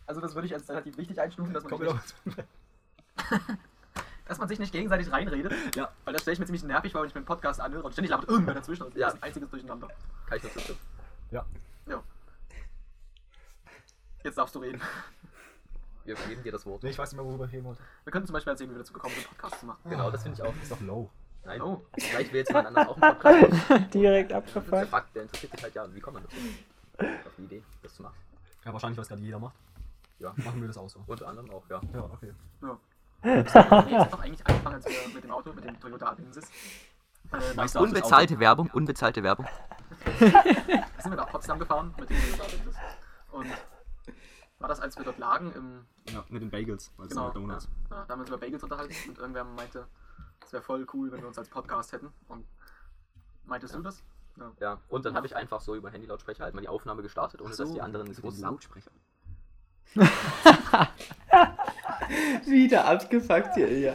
[0.06, 2.14] also das würde ich als relativ wichtig einstufen, dass man, nicht,
[4.26, 5.54] dass man sich nicht gegenseitig reinredet.
[5.76, 5.90] Ja.
[6.04, 7.92] Weil das stelle ich mir ziemlich nervig vor, wenn ich mir einen Podcast anhöre und
[7.92, 9.06] ständig labert irgendwer dazwischen und Ja.
[9.06, 9.88] das ist ein einziges Durcheinander.
[10.26, 10.78] Kann ich nur zustimmen.
[11.30, 11.46] Ja.
[14.18, 14.24] Ja.
[14.24, 14.80] Jetzt darfst du reden.
[16.04, 16.82] Wir geben dir das Wort.
[16.82, 17.82] Nee, ich weiß nicht mehr, worüber ich reden wollte.
[18.04, 19.78] Wir könnten zum Beispiel erzählen, wie wir dazu gekommen sind, einen Podcast zu machen.
[19.90, 20.54] Genau, das finde ich auch.
[20.62, 21.10] Ist doch low.
[21.44, 21.82] Nein, Oh.
[21.98, 23.90] vielleicht will jetzt jemand anders auch einen Podcast machen.
[23.94, 24.88] Direkt Der abgefragt.
[24.90, 25.94] Fakt, der interessiert dich halt ja.
[25.94, 26.36] Wie kommt man dazu?
[27.26, 28.16] Auf die Idee, das zu machen.
[28.64, 29.54] Ja, wahrscheinlich, was gerade jeder macht.
[30.18, 31.00] Ja, Machen wir das auch so.
[31.06, 31.80] unter anderem auch, ja.
[31.94, 32.32] Ja, okay.
[33.22, 36.48] Nee, jetzt doch eigentlich angefangen, als wir mit dem Auto, mit dem Toyota Avensis.
[37.32, 39.46] Äh, Unbezahlte Werbung, unbezahlte Werbung.
[40.18, 42.76] sind wir nach Potsdam gefahren mit dem Toyota Avensis.
[43.32, 43.46] Und
[44.58, 47.24] war das, als wir dort lagen im Ja, mit den Bagels, es Genau.
[47.32, 47.68] sind Donuts.
[47.90, 49.86] Ja, da haben wir uns über Bagels unterhalten und irgendwer meinte,
[50.44, 52.08] es wäre voll cool, wenn wir uns als Podcast hätten.
[52.28, 52.46] Und
[53.44, 54.02] meintest du das?
[54.38, 54.52] Ja.
[54.60, 57.52] Ja, und dann habe ich einfach so über Handy-Lautsprecher halt mal die Aufnahme gestartet, ohne
[57.54, 58.42] so, dass die anderen es wussten.
[58.42, 58.90] Lautsprecher.
[62.46, 63.94] Wieder abgefuckt hier, ja.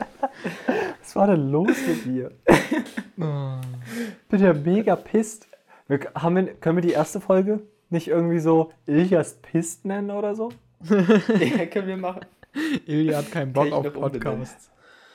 [0.99, 2.31] Was war denn los mit dir?
[3.15, 5.47] Bin ja mega pisst.
[5.87, 7.61] Wir, haben wir, können wir die erste Folge
[7.93, 10.51] nicht irgendwie so Ilias pisst nennen oder so?
[10.89, 12.25] ja, können wir machen.
[12.85, 13.93] Ilja hat keinen Bock auf.
[13.93, 14.69] Podcasts.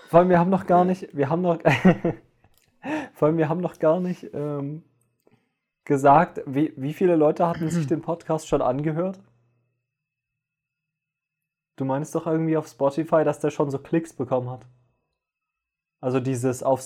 [0.09, 1.59] Vor allem, wir haben noch gar nicht, wir haben noch,
[3.12, 4.83] vor allem, wir haben noch gar nicht ähm,
[5.85, 9.21] gesagt, wie, wie viele Leute hatten sich den Podcast schon angehört?
[11.77, 14.67] Du meinst doch irgendwie auf Spotify, dass der schon so Klicks bekommen hat.
[16.01, 16.81] Also dieses auf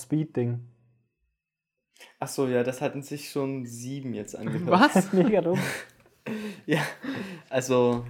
[2.02, 2.20] Speed-Ding.
[2.20, 4.94] Achso, ja, das hatten sich schon sieben jetzt angehört.
[4.94, 5.12] Was?
[5.12, 5.58] Mega dumm.
[6.66, 6.80] Ja,
[7.50, 8.04] also,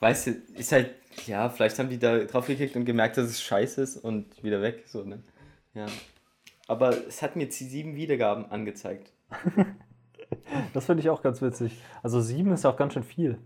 [0.00, 0.94] weißt du, ist halt,
[1.26, 4.62] ja, vielleicht haben die da drauf geklickt und gemerkt, dass es scheiße ist und wieder
[4.62, 5.22] weg, so, ne?
[5.74, 5.86] Ja.
[6.66, 9.12] Aber es hat mir jetzt die sieben Wiedergaben angezeigt.
[10.74, 11.76] Das finde ich auch ganz witzig.
[12.04, 13.38] Also sieben ist ja auch ganz schön viel.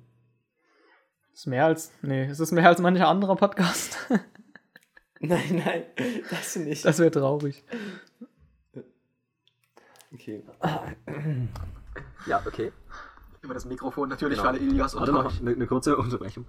[1.33, 1.92] Ist mehr als.
[2.03, 3.96] Nee, es ist mehr als mancher anderer Podcast.
[5.20, 5.85] Nein, nein,
[6.29, 6.85] das nicht.
[6.85, 7.64] Das wäre traurig.
[10.14, 10.42] Okay.
[12.27, 12.72] Ja, okay.
[13.42, 14.50] Über das Mikrofon natürlich Genau.
[14.50, 15.40] für alle Ilias Warte unter noch, euch.
[15.40, 16.46] eine, eine kurze Unterbrechung.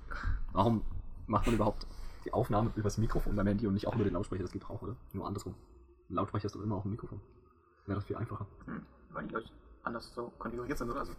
[0.54, 0.84] Warum
[1.28, 1.88] macht man überhaupt
[2.26, 4.44] die Aufnahme übers Mikrofon beim Handy und nicht auch über den Lautsprecher.
[4.44, 4.96] Das geht auch, oder?
[5.14, 5.56] Nur andersrum.
[6.10, 7.22] Ein Lautsprecher ist doch immer auch ein Mikrofon.
[7.86, 8.48] Wäre das viel einfacher.
[8.66, 9.50] Hm, weil die Leute
[9.84, 11.02] anders so konfiguriert sind, oder?
[11.02, 11.14] Also,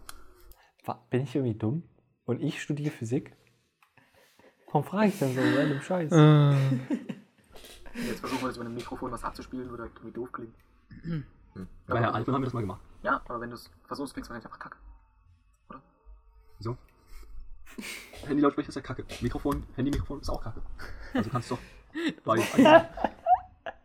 [1.09, 1.83] Bin ich irgendwie dumm?
[2.25, 3.35] Und ich studiere Physik?
[4.67, 6.11] Warum frage ich denn so random Scheiß?
[6.11, 6.51] Äh,
[8.05, 10.29] jetzt versuchen wir jetzt mit einem Mikrofon was abzuspielen, würde irgendwie doof
[11.57, 11.69] klingen.
[11.87, 12.81] Bei Herr Altmann haben wir das mal gemacht.
[13.03, 14.77] Ja, aber wenn du es versuchst, klingt es wahrscheinlich einfach kacke.
[16.59, 16.77] Wieso?
[18.25, 19.05] Handy-Lautsprecher ist ja kacke.
[19.21, 20.61] Mikrofon, Handy-Mikrofon ist auch kacke.
[21.13, 21.61] Also kannst du doch
[22.23, 22.45] beides.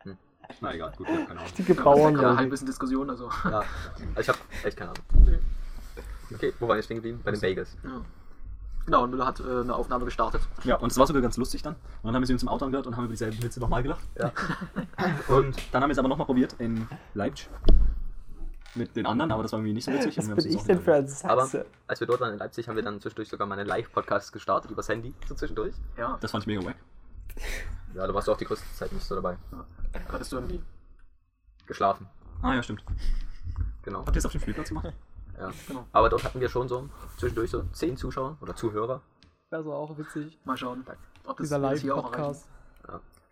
[0.05, 0.17] Hm.
[0.61, 1.45] Na egal, gut, ich hab keine Ahnung.
[1.45, 2.39] Richtige Ja, Bauern.
[2.39, 3.31] ein bisschen Diskussion, also.
[3.45, 3.67] Ja, also
[4.21, 5.05] ich habe echt keine Ahnung.
[6.35, 7.21] Okay, wo waren wir stehen geblieben?
[7.25, 7.77] Bei den Bagels.
[8.85, 10.43] Genau, und Müller hat äh, eine Aufnahme gestartet.
[10.65, 11.75] Ja, und es war sogar ganz lustig dann.
[11.75, 13.83] Und dann haben wir sie uns im Auto angehört und haben über dieselben Witze nochmal
[13.83, 14.03] gelacht.
[14.19, 14.33] Ja.
[15.29, 17.49] Und dann haben wir es aber nochmal probiert in Leipzig.
[18.75, 20.17] Mit den anderen, aber das war irgendwie nicht so witzig.
[20.17, 21.49] Was bin ich denn für ein Aber
[21.87, 24.71] als wir dort waren in Leipzig, haben wir dann zwischendurch sogar mal einen Live-Podcast gestartet
[24.71, 25.75] übers Handy, so zwischendurch.
[25.99, 26.77] Ja, Das fand ich mega wack.
[27.95, 29.37] Ja, da warst du auch die größte Zeit nicht so dabei.
[29.51, 30.63] da hattest du irgendwie.
[31.67, 32.07] Geschlafen,
[32.41, 32.83] Ah ja, stimmt.
[33.83, 33.99] genau.
[34.01, 34.93] Habt ihr es auf dem Spielplatz gemacht?
[35.43, 35.51] Ja.
[35.69, 35.87] Genau.
[35.93, 39.03] Aber dort hatten wir schon so zwischendurch so zehn Zuschauer oder Zuhörer.
[39.51, 40.39] Das war auch witzig.
[40.45, 40.85] Mal schauen,
[41.27, 42.49] ob das Dieser Live-Podcast.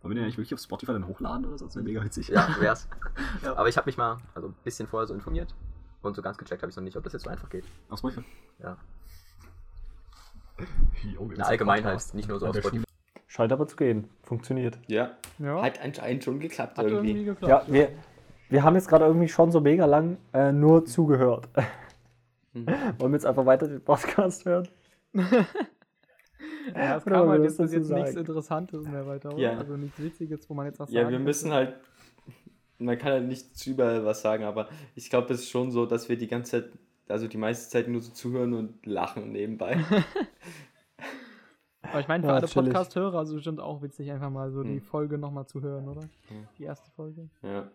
[0.03, 1.67] Wollen wir den eigentlich wirklich auf Spotify dann hochladen oder so?
[1.67, 2.29] Das wäre mega witzig.
[2.29, 2.89] Ja, wär's.
[3.45, 3.55] Ja.
[3.57, 5.55] Aber ich habe mich mal also ein bisschen vorher so informiert.
[6.03, 7.65] Und so ganz gecheckt habe ich noch nicht, ob das jetzt so einfach geht.
[7.91, 8.25] Auf Spotify?
[8.63, 8.77] Ja.
[11.15, 12.85] Jo, wir In der Allgemeinheit, nicht nur so Ja, auf Spotify.
[13.27, 14.09] Scheint aber zu gehen.
[14.23, 14.79] Funktioniert.
[14.89, 15.13] Ja.
[15.39, 17.25] Ja, Hat anscheinend schon geklappt hat irgendwie irgendwie.
[17.27, 17.69] geklappt.
[17.69, 17.93] Ja, wir,
[18.49, 21.49] wir haben jetzt gerade irgendwie schon so mega lang äh, nur zugehört.
[22.53, 22.67] Mhm.
[22.99, 24.69] Wollen wir jetzt einfach weiter den Podcast hören?
[26.75, 28.17] Ja, es Oder kam halt jetzt jetzt nichts sagen?
[28.17, 29.39] Interessantes mehr weiter, oder?
[29.43, 29.59] Ja.
[29.59, 31.75] Also nichts Witziges, wo man jetzt was Ja, sagen wir müssen halt.
[32.79, 35.85] Man kann halt nicht zu überall was sagen, aber ich glaube, es ist schon so,
[35.87, 36.73] dass wir die ganze Zeit,
[37.09, 39.79] also die meiste Zeit nur so zuhören und lachen nebenbei.
[41.83, 42.47] Aber ich meine, für Ja, alle.
[42.47, 44.83] Podcast-Hörer ist es bestimmt auch witzig, einfach mal so die Hm.
[44.83, 46.03] Folge nochmal zu hören, oder?
[46.03, 46.47] Hm.
[46.59, 47.29] Die erste Folge.
[47.43, 47.69] ja.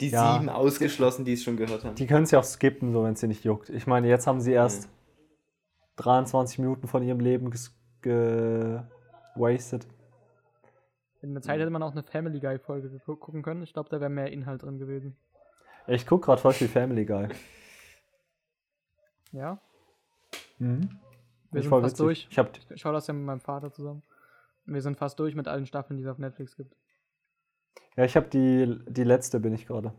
[0.00, 0.34] Die Ja.
[0.34, 1.94] sieben ausgeschlossen, die es schon gehört haben.
[1.94, 3.70] Die können es ja auch skippen, so wenn es sie nicht juckt.
[3.70, 4.88] Ich meine, jetzt haben sie erst
[5.96, 7.52] 23 Minuten von ihrem Leben
[8.02, 9.86] gewastet.
[11.22, 13.62] In der Zeit hätte man auch eine Family Guy-Folge gucken können.
[13.62, 15.16] Ich glaube, da wäre mehr Inhalt drin gewesen.
[15.86, 17.28] Ich gucke gerade voll viel Family Guy.
[19.32, 19.58] Ja?
[20.58, 20.98] Mhm.
[21.50, 21.98] Wir Ich sind fast witzig.
[21.98, 22.26] durch.
[22.30, 24.02] Ich hab, Ich schaue das ja mit meinem Vater zusammen.
[24.66, 26.74] Wir sind fast durch mit allen Staffeln, die es auf Netflix gibt.
[27.96, 29.92] Ja, ich habe die, die letzte, bin ich gerade.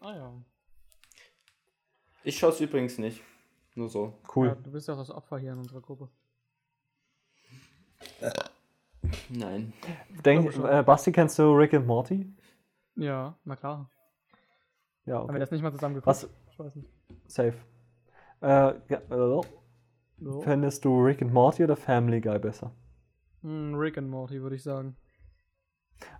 [0.00, 0.32] Ah ja.
[2.22, 3.22] Ich schaue es übrigens nicht.
[3.74, 4.14] Nur so.
[4.34, 4.48] Cool.
[4.48, 4.54] ja.
[4.54, 6.08] Du bist ja auch das Opfer hier in unserer Gruppe.
[9.28, 9.72] Nein.
[10.24, 12.26] Denk, äh, Basti, kennst du Rick and Morty?
[12.96, 13.90] Ja, na klar.
[15.04, 15.38] Ja, Haben wir okay.
[15.40, 16.06] das nicht mal zusammen geguckt?
[16.06, 16.28] Was?
[16.50, 16.88] Ich weiß nicht.
[17.26, 17.54] Safe.
[18.40, 18.46] Äh,
[18.88, 19.40] ja, äh,
[20.20, 20.40] So.
[20.42, 22.70] fändest du Rick and Morty oder Family Guy besser?
[23.42, 24.96] Hm, Rick and Morty, würde ich sagen.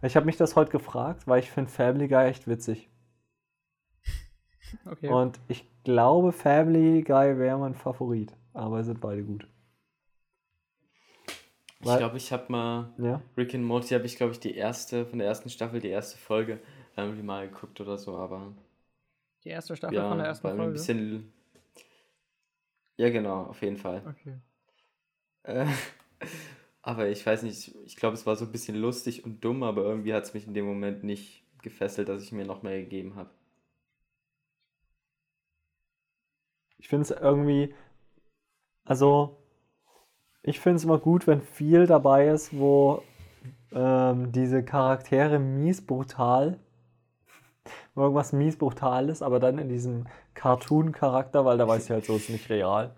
[0.03, 2.89] Ich habe mich das heute gefragt, weil ich finde Family Guy echt witzig.
[4.87, 5.09] Okay.
[5.09, 8.35] Und ich glaube, Family Guy wäre mein Favorit.
[8.55, 9.47] Aber sind beide gut.
[11.81, 13.21] Ich glaube, ich habe mal Ja?
[13.37, 16.19] Rick and Morty, habe ich glaube ich die erste, von der ersten Staffel, die erste
[16.19, 16.61] Folge
[16.97, 18.55] irgendwie mal geguckt oder so, aber
[19.45, 20.63] die erste Staffel ja, von der ersten Folge.
[20.63, 21.33] ein bisschen.
[22.97, 24.03] Ja, genau, auf jeden Fall.
[24.09, 24.39] okay.
[25.43, 25.67] Äh,
[26.87, 29.83] aber ich weiß nicht, ich glaube, es war so ein bisschen lustig und dumm, aber
[29.85, 33.17] irgendwie hat es mich in dem Moment nicht gefesselt, dass ich mir noch mehr gegeben
[33.17, 33.31] habe.
[36.77, 37.75] Ich finde es irgendwie.
[38.85, 39.39] Also,
[40.43, 43.03] ich finde es immer gut, wenn viel dabei ist, wo
[43.73, 46.61] ähm, diese Charaktere mies brutal,
[47.97, 52.17] irgendwas mies brutal ist, aber dann in diesem Cartoon-Charakter, weil da weiß ich halt so,
[52.17, 52.95] ist nicht real.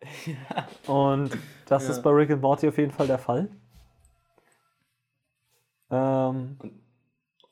[0.86, 1.90] Und das Ja.
[1.90, 3.48] ist bei Rick and Morty auf jeden Fall der Fall.
[5.90, 6.82] Ähm, Und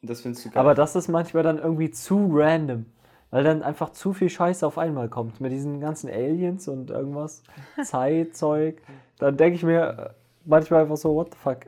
[0.03, 0.61] das findest du geil.
[0.61, 2.87] aber das ist manchmal dann irgendwie zu random.
[3.31, 5.41] Weil dann einfach zu viel Scheiße auf einmal kommt.
[5.41, 7.43] Mit diesen ganzen Aliens und irgendwas.
[7.85, 8.81] Zeitzeug.
[9.19, 9.83] Dann denke ich mir
[10.15, 11.67] äh, manchmal einfach so, what the fuck.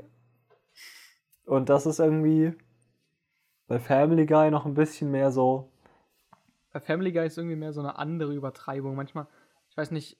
[1.45, 2.53] Und das ist irgendwie
[3.67, 5.73] bei Family Guy noch ein bisschen mehr so.
[6.73, 8.95] Bei Family Guy ist irgendwie mehr so eine andere Übertreibung.
[8.95, 9.27] Manchmal,
[9.71, 10.19] ich weiß nicht,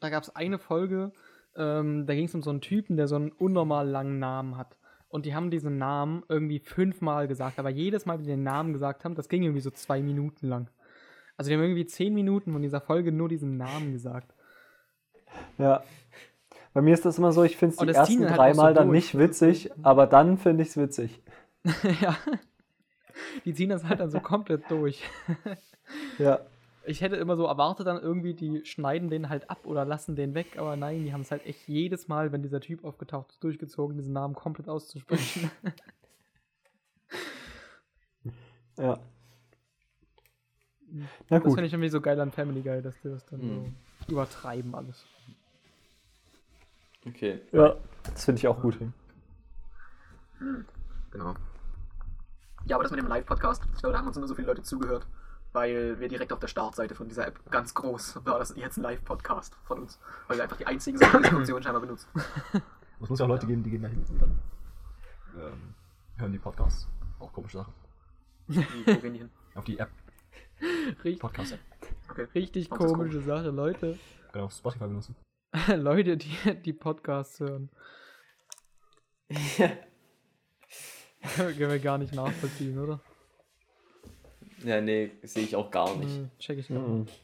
[0.00, 1.12] da gab es eine Folge,
[1.56, 4.76] ähm, da ging es um so einen Typen, der so einen unnormal langen Namen hat.
[5.08, 8.72] Und die haben diesen Namen irgendwie fünfmal gesagt, aber jedes Mal, wie die den Namen
[8.72, 10.68] gesagt haben, das ging irgendwie so zwei Minuten lang.
[11.36, 14.34] Also die haben irgendwie zehn Minuten von dieser Folge nur diesen Namen gesagt.
[15.56, 15.82] Ja.
[16.74, 18.36] Bei mir ist das immer so, ich finde es Und die ersten halt auch so
[18.36, 21.22] dreimal dann nicht witzig, aber dann finde ich es witzig.
[22.00, 22.16] ja.
[23.44, 25.02] Die ziehen das halt dann so komplett durch.
[26.18, 26.40] Ja.
[26.88, 30.34] Ich hätte immer so erwartet dann irgendwie, die schneiden den halt ab oder lassen den
[30.34, 33.44] weg, aber nein, die haben es halt echt jedes Mal, wenn dieser Typ aufgetaucht ist,
[33.44, 35.50] durchgezogen, diesen Namen komplett auszusprechen.
[38.78, 38.96] Ja.
[40.92, 41.54] Na Das gut.
[41.54, 43.74] finde ich irgendwie so geil an Family Guy, dass die das dann Mhm.
[44.06, 45.04] so übertreiben alles.
[47.04, 47.40] Okay.
[47.50, 47.74] Ja,
[48.04, 48.78] das finde ich auch gut.
[51.10, 51.34] Genau.
[52.66, 54.62] Ja, aber das mit dem Live-Podcast, ich glaube, da haben uns nur so viele Leute
[54.62, 55.06] zugehört,
[55.52, 58.82] weil wir direkt auf der Startseite von dieser App ganz groß war das jetzt ein
[58.82, 59.98] Live-Podcast von uns.
[60.26, 62.08] Weil wir einfach die einzigen sind, die Funktion scheinbar benutzen.
[63.00, 64.38] Es muss ja auch Leute geben, die gehen da hin und dann
[65.36, 65.74] ähm,
[66.16, 66.88] hören die Podcasts.
[67.20, 67.72] Auch komische Sache.
[68.48, 69.30] Wie, wo gehen die hin?
[69.54, 69.88] Auf die App,
[71.04, 71.60] Richtig, Podcast-App.
[72.10, 72.26] Okay.
[72.34, 73.98] richtig komische Sache, Leute.
[74.32, 75.14] Genau, Spotify benutzen.
[75.76, 77.70] Leute, die die Podcasts hören.
[81.36, 83.00] Können wir gar nicht nachvollziehen, oder?
[84.64, 86.16] Ja, nee, sehe ich auch gar nicht.
[86.16, 87.00] Hm, check ich gar Mhm.
[87.02, 87.22] nicht.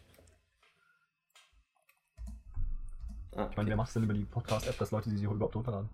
[3.36, 5.56] Ah, Ich meine, wer macht es denn über die Podcast-App, dass Leute die sich überhaupt
[5.56, 5.88] runterladen?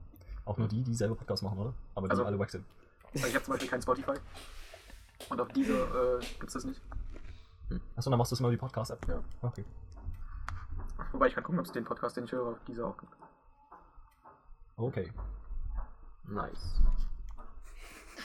[0.44, 1.74] Auch nur die, die selber Podcasts machen, oder?
[1.94, 2.64] Aber die Also- alle wack sind.
[3.14, 4.12] Also ich habe zum Beispiel kein Spotify.
[5.30, 6.80] Und auf diese äh, gibt es das nicht.
[7.96, 9.06] Achso, dann machst du es immer über die Podcast-App.
[9.08, 9.22] Ja.
[9.42, 9.64] Okay.
[11.12, 13.12] Wobei ich kann gucken, ob es den Podcast, den ich höre, auf diese auch gibt.
[14.76, 15.10] Okay.
[16.24, 16.80] Nice.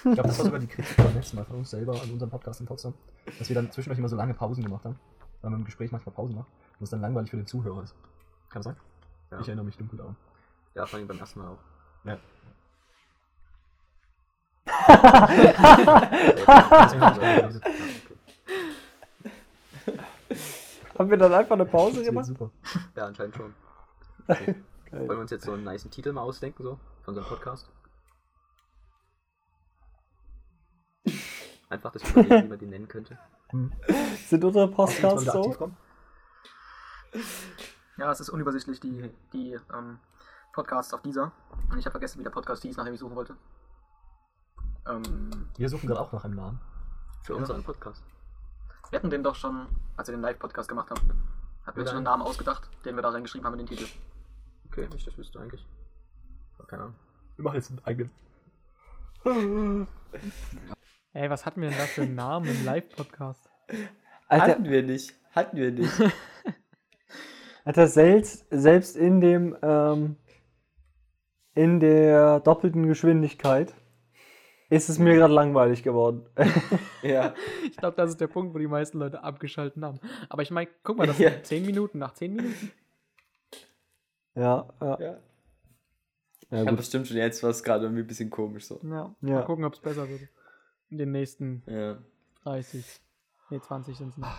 [0.07, 2.29] Ich glaube, das war sogar die Kritik beim letzten Mal von uns selber an unserem
[2.29, 2.93] Podcast in Potsdam,
[3.39, 4.99] dass wir dann zwischendurch immer so lange Pausen gemacht haben,
[5.41, 6.47] weil man im Gespräch manchmal Pausen macht
[6.79, 7.95] und es dann langweilig für den Zuhörer ist.
[8.49, 8.75] Kann das sein?
[9.31, 9.39] Ja.
[9.39, 10.15] Ich erinnere mich dunkel daran.
[10.75, 11.57] Ja, vor allem beim ersten Mal auch.
[12.03, 12.19] Ja.
[20.97, 22.27] Haben wir dann einfach eine Pause gemacht?
[22.27, 22.51] super.
[22.95, 23.55] Ja, anscheinend schon.
[24.27, 24.55] Geil.
[24.91, 27.71] Wollen wir uns jetzt so einen niceen Titel mal ausdenken, so, von unserem Podcast?
[31.75, 33.17] Einfach das überlegen, wie man den nennen könnte.
[34.27, 35.71] Sind unsere Podcasts so?
[37.97, 39.99] Ja, es ist unübersichtlich, die, die ähm,
[40.53, 41.33] Podcasts auf dieser.
[41.69, 43.35] Und ich habe vergessen, wie der Podcast hieß, nachdem ich suchen wollte.
[44.87, 46.61] Ähm, Wir suchen gerade auch nach einem Namen.
[47.23, 48.03] Für unseren Podcast.
[48.89, 51.01] wir hatten den doch schon, als wir den Live-Podcast gemacht haben,
[51.65, 53.87] hatten wir uns schon einen Namen ausgedacht, den wir da reingeschrieben haben in den Titel.
[54.67, 55.65] Okay, ich das wüsste eigentlich.
[56.67, 56.95] Keine Ahnung.
[57.35, 58.11] Wir machen jetzt einen eigenen.
[61.15, 63.49] Ey, was hatten wir denn da für einen Namen im Live-Podcast?
[64.27, 65.13] Alter, Hatten wir nicht.
[65.31, 65.89] Hatten wir nicht.
[67.63, 70.17] Alter selbst, selbst in dem, ähm,
[71.53, 73.73] in der doppelten Geschwindigkeit
[74.69, 76.25] ist es mir gerade langweilig geworden.
[77.01, 77.33] ja.
[77.63, 80.01] Ich glaube, das ist der Punkt, wo die meisten Leute abgeschaltet haben.
[80.27, 81.31] Aber ich meine, guck mal, das Ja.
[81.31, 81.97] sind 10 Minuten.
[81.97, 82.71] Nach 10 Minuten?
[84.35, 84.99] ja, ja.
[84.99, 84.99] ja.
[84.99, 85.17] ja,
[86.61, 88.81] Ich habe bestimmt schon jetzt was gerade irgendwie ein bisschen komisch so.
[88.83, 89.15] Ja.
[89.21, 89.35] Ja.
[89.35, 90.27] Mal gucken, ob es besser wird.
[90.89, 91.97] In den nächsten Ja.
[92.43, 93.01] 30.
[93.49, 94.35] Ne, 20 sind es noch.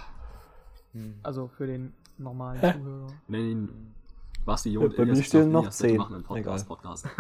[0.93, 1.19] Hm.
[1.23, 3.07] Also für den normalen Zuhörer.
[3.29, 3.95] Nenn ihn
[4.45, 5.99] Basti Jo und Bei mir Elias stehen Christoph noch Elias, bitte 10.
[5.99, 6.77] machen einen Podcast, Egal.
[6.77, 7.09] Podcast.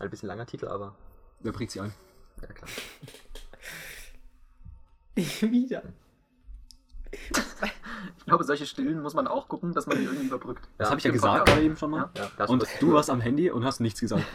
[0.00, 0.96] Ein bisschen langer Titel, aber
[1.40, 1.92] Wer bringt sie ein?
[2.40, 2.68] ja klar.
[5.14, 5.82] Wieder.
[8.18, 10.68] Ich glaube, solche Stillen muss man auch gucken, dass man die irgendwie überbrückt.
[10.78, 12.10] Das Ja, habe ich ja gesagt gerade eben schon mal.
[12.16, 14.24] Ja, das Und du warst am Handy und hast nichts gesagt.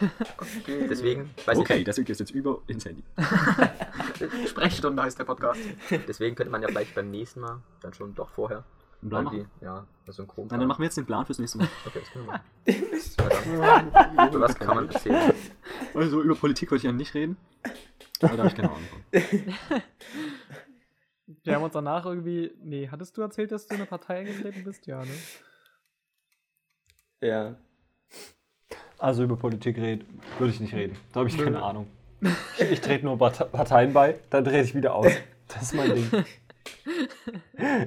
[0.62, 0.86] Okay.
[0.88, 3.02] Deswegen, weiß Okay, gehst du jetzt über ins Handy.
[4.46, 5.60] Sprechstunde heißt der Podcast.
[6.06, 8.64] deswegen könnte man ja vielleicht beim nächsten Mal dann schon doch vorher
[9.02, 9.50] Einen Plan machen.
[9.60, 10.46] ja, das synchron.
[10.48, 11.68] Nein, dann machen wir jetzt den Plan fürs nächste Mal.
[11.86, 14.28] Okay, das können wir machen.
[14.28, 15.32] Über was kann man erzählen?
[15.94, 17.36] Also über Politik wollte ich ja nicht reden.
[18.20, 19.22] Aber da habe ich keine Ahnung von.
[21.44, 22.52] Wir haben uns danach irgendwie.
[22.62, 24.86] Nee, hattest du erzählt, dass du in eine Partei eingetreten bist?
[24.86, 25.10] Ja, ne?
[27.20, 27.56] Ja.
[28.98, 30.96] Also über Politik reden, würde ich nicht reden.
[31.12, 31.86] Da habe ich keine Ahnung.
[32.58, 35.12] Ich, ich trete nur Part- Parteien bei, dann trete ich wieder aus.
[35.48, 36.10] Das ist mein Ding.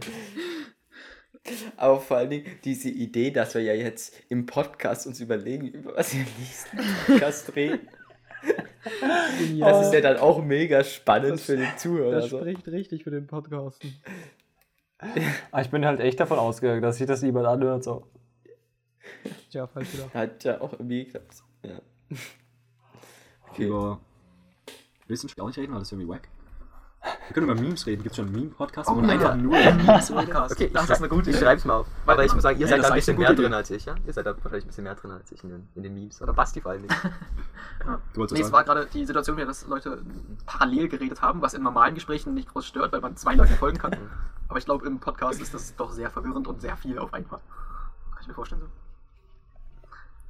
[1.78, 5.96] Aber vor allen Dingen diese Idee, dass wir ja jetzt im Podcast uns überlegen, über
[5.96, 6.78] was wir im nächsten
[7.08, 7.90] Podcast reden.
[9.60, 12.12] Das ist ja dann auch mega spannend für den Zuhörer.
[12.12, 12.40] Das so.
[12.40, 13.94] spricht richtig für den Podcasten.
[15.52, 17.84] Aber ich bin halt echt davon ausgegangen, dass sich das niemand anhört.
[17.84, 18.08] So.
[19.52, 20.14] Tja, falsch wieder.
[20.14, 21.44] Hat ja auch irgendwie geklappt.
[21.64, 21.82] Ja.
[23.50, 23.66] Okay.
[23.66, 24.00] Über
[25.08, 26.28] Wissenschaft auch nicht reden, weil das ist irgendwie wack.
[27.02, 28.04] Wir können über Memes reden.
[28.04, 29.12] Gibt es schon einen Meme-Podcast, man ja.
[29.12, 30.12] einfach nur Memes.
[30.12, 31.46] Okay, das ich, ist eine gute ich Idee.
[31.46, 31.88] schreib's mal auf.
[32.06, 33.96] Aber ich muss sagen, ihr seid da ein bisschen mehr drin als ich, ja?
[34.06, 36.22] Ihr seid da wahrscheinlich ein bisschen mehr drin als ich in den, in den Memes.
[36.22, 36.96] Oder Basti vor allem nicht.
[38.14, 38.80] Du wolltest Nee, was es war sagen?
[38.80, 40.04] gerade die Situation, dass Leute
[40.46, 43.80] parallel geredet haben, was in normalen Gesprächen nicht groß stört, weil man zwei Leuten folgen
[43.80, 43.96] kann.
[44.48, 47.40] Aber ich glaube, im Podcast ist das doch sehr verwirrend und sehr viel auf einmal.
[48.12, 48.68] Kann ich mir vorstellen so.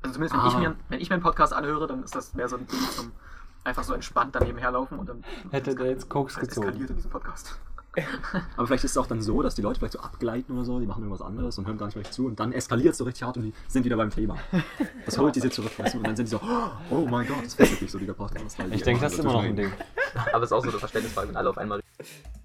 [0.04, 0.60] Also zumindest wenn, ich Ah.
[0.60, 3.12] mir, wenn ich mir einen Podcast anhöre, dann ist das mehr so ein Ding zum
[3.64, 6.68] einfach so entspannt daneben herlaufen und dann Hätte der jetzt Koks das gezogen.
[6.68, 7.58] eskaliert in diesem Podcast.
[8.56, 10.80] Aber vielleicht ist es auch dann so, dass die Leute vielleicht so abgleiten oder so,
[10.80, 13.04] die machen irgendwas anderes und hören gar nicht mehr zu und dann eskaliert es so
[13.04, 14.38] richtig hart und die sind wieder beim Thema.
[15.06, 15.98] Das holt die sie zurück, weißt du?
[15.98, 16.40] Und dann sind die so,
[16.90, 18.58] oh mein Gott, das fesselt mich so, dieser Podcast.
[18.58, 19.72] die Ich denke, das ist immer noch ein Ding.
[20.32, 21.82] Aber es ist auch so eine Verständnisfrage, wenn alle auf einmal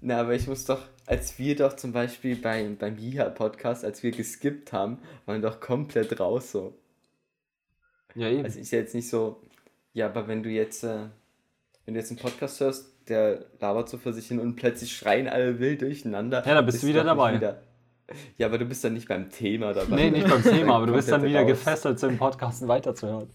[0.01, 4.11] Na, aber ich muss doch, als wir doch zum Beispiel beim, beim Jiha-Podcast, als wir
[4.11, 6.77] geskippt haben, waren wir doch komplett raus so.
[8.15, 8.43] Ja, eben.
[8.43, 9.41] Also ist ja jetzt nicht so,
[9.97, 11.07] ja, aber wenn du jetzt, äh,
[11.85, 15.27] wenn du jetzt einen Podcast hörst, der labert so vor sich hin und plötzlich schreien
[15.27, 16.43] alle wild durcheinander.
[16.45, 17.33] Ja, da bist du wieder dabei.
[17.35, 17.61] wieder-
[18.37, 19.95] ja, aber du bist dann nicht beim Thema dabei.
[19.95, 21.47] Nee, nicht beim Thema, aber du bist dann wieder raus.
[21.49, 23.29] gefesselt, zum Podcasten weiterzuhören.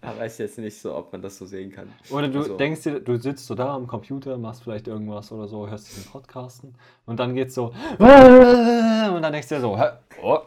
[0.00, 1.92] Da weiß ich jetzt nicht so, ob man das so sehen kann.
[2.08, 5.48] Oder du Also- denkst dir, du sitzt so da am Computer, machst vielleicht irgendwas oder
[5.48, 7.66] so, hörst diesen Podcasten und dann geht's so
[7.98, 9.90] und dann denkst du dir so, hä,
[10.22, 10.38] oh,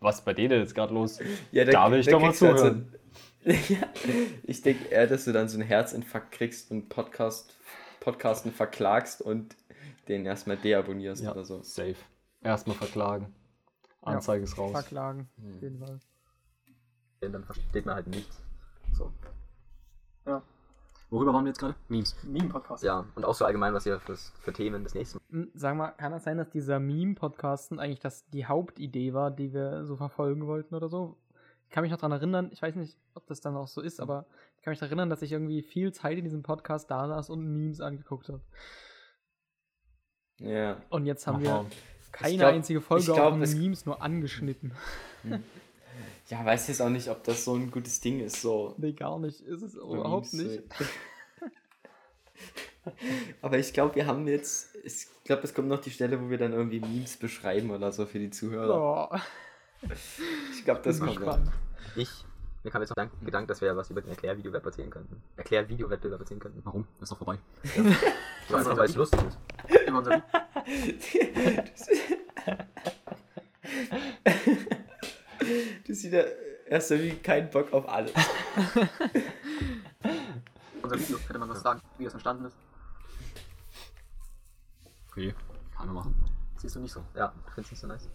[0.00, 1.18] was ist bei denen jetzt gerade los?
[1.52, 2.94] Ja, Da will ich doch mal halt zuhören.
[3.68, 3.86] Ja,
[4.42, 7.56] ich denke eher, dass du dann so einen Herzinfarkt kriegst und Podcast,
[8.00, 9.56] Podcasten verklagst und
[10.08, 11.62] den erstmal deabonnierst Ja, oder so.
[11.62, 11.96] safe.
[12.42, 13.34] Erstmal verklagen.
[14.02, 14.72] Anzeige ist raus.
[14.72, 15.28] Verklagen.
[15.40, 15.54] Hm.
[15.54, 15.98] Auf jeden Fall.
[17.20, 18.40] dann versteht man halt nichts.
[18.92, 19.12] So.
[21.10, 21.74] Worüber waren wir jetzt gerade?
[21.88, 22.14] Memes.
[22.22, 22.84] Meme-Podcast.
[22.84, 25.22] Ja, und auch so allgemein, was ihr fürs, für Themen das nächste Mal.
[25.30, 29.54] Hm, Sag mal, kann das sein, dass dieser Meme-Podcasten eigentlich das die Hauptidee war, die
[29.54, 31.16] wir so verfolgen wollten oder so?
[31.68, 34.00] Ich kann mich noch daran erinnern, ich weiß nicht, ob das dann auch so ist,
[34.00, 34.24] aber
[34.56, 37.28] ich kann mich daran erinnern, dass ich irgendwie viel Zeit in diesem Podcast da saß
[37.28, 38.40] und Memes angeguckt habe.
[40.38, 40.80] Ja.
[40.88, 41.66] Und jetzt haben Ach, wir
[42.10, 44.72] keine glaub- einzige Folge glaub, auf es- Memes nur angeschnitten.
[46.28, 48.74] Ja, weiß jetzt auch nicht, ob das so ein gutes Ding ist, so.
[48.78, 49.40] Nee, gar nicht.
[49.40, 50.62] Ist es so überhaupt Memes nicht.
[53.42, 56.38] Aber ich glaube, wir haben jetzt, ich glaube, es kommt noch die Stelle, wo wir
[56.38, 59.10] dann irgendwie Memes beschreiben oder so für die Zuhörer.
[59.12, 59.18] Oh,
[60.58, 61.50] Ich glaube, das kommt gespannt.
[61.94, 62.10] Ich,
[62.64, 65.22] mir kam jetzt noch der Gedanke, dass wir ja was über den Erklärvideowettbewerb erzählen könnten.
[65.36, 66.60] Erklärvideowettbewerb erzählen könnten.
[66.64, 66.86] Warum?
[66.98, 67.38] Das ist doch vorbei.
[68.48, 69.38] So einfach, weil es lustig ist.
[69.86, 70.22] Über unser
[75.86, 76.24] Du siehst ja
[76.66, 78.12] erst irgendwie keinen Bock auf alles.
[80.82, 81.18] unser Video.
[81.18, 82.56] Hätte man was sagen, wie das entstanden ist.
[85.10, 85.34] Okay,
[85.76, 86.14] kann man machen.
[86.56, 87.04] Siehst du nicht so.
[87.14, 88.08] Ja, ich finde es nicht so nice.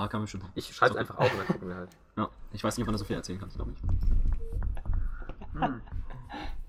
[0.00, 0.40] Ja, kann man schon.
[0.54, 1.90] Ich schreibe es einfach auf und dann gucken wir halt.
[2.16, 5.60] Ja, ich weiß nicht, ob man da so viel erzählen kann, glaube ich.
[5.60, 5.80] Hm.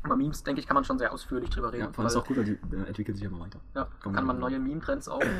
[0.03, 1.85] Über Memes, denke ich, kann man schon sehr ausführlich drüber reden.
[1.85, 3.59] Ja, vor allem ist auch gut, weil die äh, entwickeln sich immer weiter.
[3.73, 5.21] Ja, kann wir- man neue Meme-Trends auch.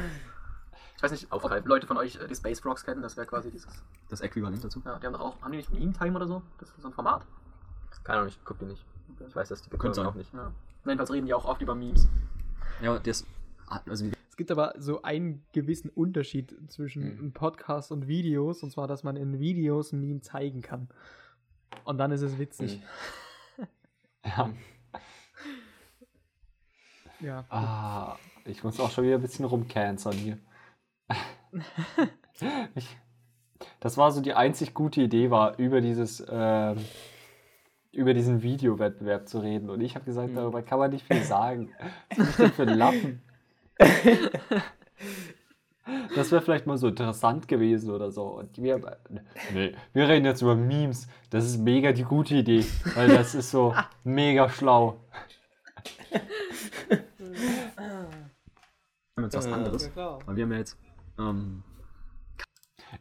[0.97, 1.69] Ich weiß nicht, ob Aufgreifen.
[1.69, 3.71] Leute von euch äh, die Space Frogs kennen, das wäre quasi dieses.
[4.10, 4.82] Das Äquivalent dazu.
[4.84, 5.41] Ja, die haben doch auch.
[5.41, 6.41] Haben die nicht Meme Time oder so?
[6.58, 7.21] Das ist so ein Format.
[8.04, 8.84] Keine Ahnung, ich gucke die nicht.
[9.25, 10.34] Ich weiß, dass die Könnte auch nicht.
[10.34, 10.52] Ja.
[10.84, 12.10] Jedenfalls reden die auch oft über Memes.
[12.82, 13.25] Ja, aber das.
[13.88, 14.08] Also,
[14.39, 17.19] gibt aber so einen gewissen Unterschied zwischen Mhm.
[17.19, 20.88] einem Podcast und Videos, und zwar, dass man in Videos ein Meme zeigen kann.
[21.84, 22.82] Und dann ist es witzig.
[24.25, 24.52] Ja.
[27.21, 27.45] Ja.
[27.49, 30.38] Ah, ich muss auch schon wieder ein bisschen rumcancern hier.
[32.75, 32.97] ich,
[33.80, 36.78] das war so die einzig gute Idee, war über dieses ähm,
[37.91, 39.69] über diesen Videowettbewerb zu reden.
[39.69, 40.36] Und ich habe gesagt, Mhm.
[40.36, 41.71] darüber kann man nicht viel sagen.
[42.15, 43.21] Was ich denn für ein Lappen?
[46.15, 48.24] Das wäre vielleicht mal so interessant gewesen oder so.
[48.26, 48.98] Und wir,
[49.54, 51.08] nee, wir reden jetzt über Memes.
[51.32, 52.63] Das ist mega die gute Idee,
[52.96, 54.98] weil das ist so mega schlau.
[56.92, 57.02] haben
[59.15, 59.89] wir jetzt was anderes.
[59.96, 60.78] Weil wir haben ja jetzt.
[61.18, 61.63] Ähm,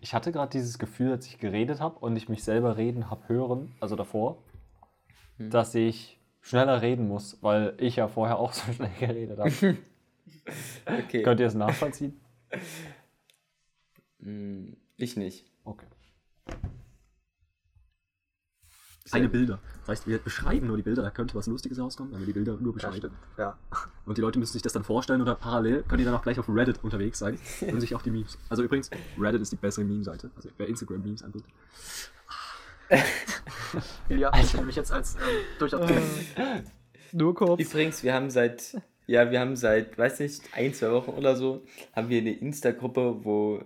[0.00, 3.28] Ich hatte gerade dieses Gefühl, als ich geredet habe und ich mich selber reden habe
[3.28, 4.38] hören, also davor,
[5.36, 5.50] Hm.
[5.50, 9.76] dass ich schneller reden muss, weil ich ja vorher auch so schnell geredet habe.
[10.86, 11.22] Okay.
[11.22, 12.20] Könnt ihr es nachvollziehen?
[14.20, 15.46] Hm, Ich nicht.
[15.64, 15.86] Okay.
[19.10, 19.58] keine Bilder.
[19.80, 22.32] Das heißt, wir beschreiben nur die Bilder, da könnte was Lustiges rauskommen, wenn wir die
[22.34, 22.96] Bilder nur Ja, beschreiben.
[22.96, 23.14] stimmt.
[23.38, 23.56] Ja.
[24.04, 26.38] und die Leute müssen sich das dann vorstellen oder parallel können die dann auch gleich
[26.38, 28.36] auf Reddit unterwegs sein und sich auch die Memes.
[28.50, 30.30] Also übrigens, Reddit ist die bessere Meme-Seite.
[30.36, 31.48] Also wer Instagram-Memes anbietet.
[34.08, 35.20] Ja, ich kenne mich jetzt als ähm,
[35.58, 35.90] durchaus.
[37.12, 37.60] Nur kurz.
[37.60, 41.64] Übrigens, wir haben seit, ja, wir haben seit, weiß nicht, ein, zwei Wochen oder so,
[41.96, 43.60] haben wir eine Insta-Gruppe, wo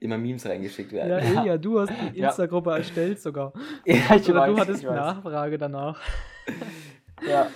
[0.00, 1.38] immer Memes reingeschickt Ja, werden.
[1.38, 2.28] Elia, du hast die Ja.
[2.28, 3.52] Insta-Gruppe erstellt sogar.
[3.86, 4.96] Ja, ich Oder weiß, du hattest ich weiß.
[4.96, 5.98] Nachfrage danach.
[7.28, 7.48] Ja.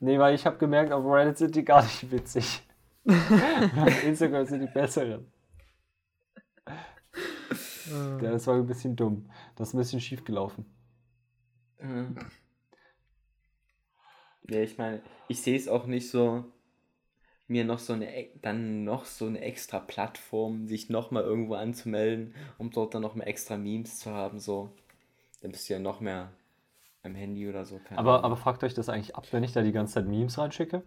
[0.00, 2.62] Nee, weil ich habe gemerkt, auf Reddit sind die gar nicht witzig.
[3.06, 5.30] auf Instagram sind die besseren.
[8.20, 9.30] Ja, das war ein bisschen dumm.
[9.54, 10.64] Das ist ein bisschen schief gelaufen.
[11.80, 12.16] Mhm.
[14.48, 16.44] Ja, ich meine, ich sehe es auch nicht so,
[17.48, 22.34] mir noch so eine, e- dann noch so eine extra Plattform, sich nochmal irgendwo anzumelden,
[22.58, 24.70] um dort dann nochmal extra Memes zu haben, so.
[25.42, 26.32] Dann bist du ja noch mehr
[27.04, 27.80] am Handy oder so.
[27.80, 28.24] keine Aber, Ahnung.
[28.24, 30.84] aber fragt euch das eigentlich ab, wenn ich da die ganze Zeit Memes reinschicke?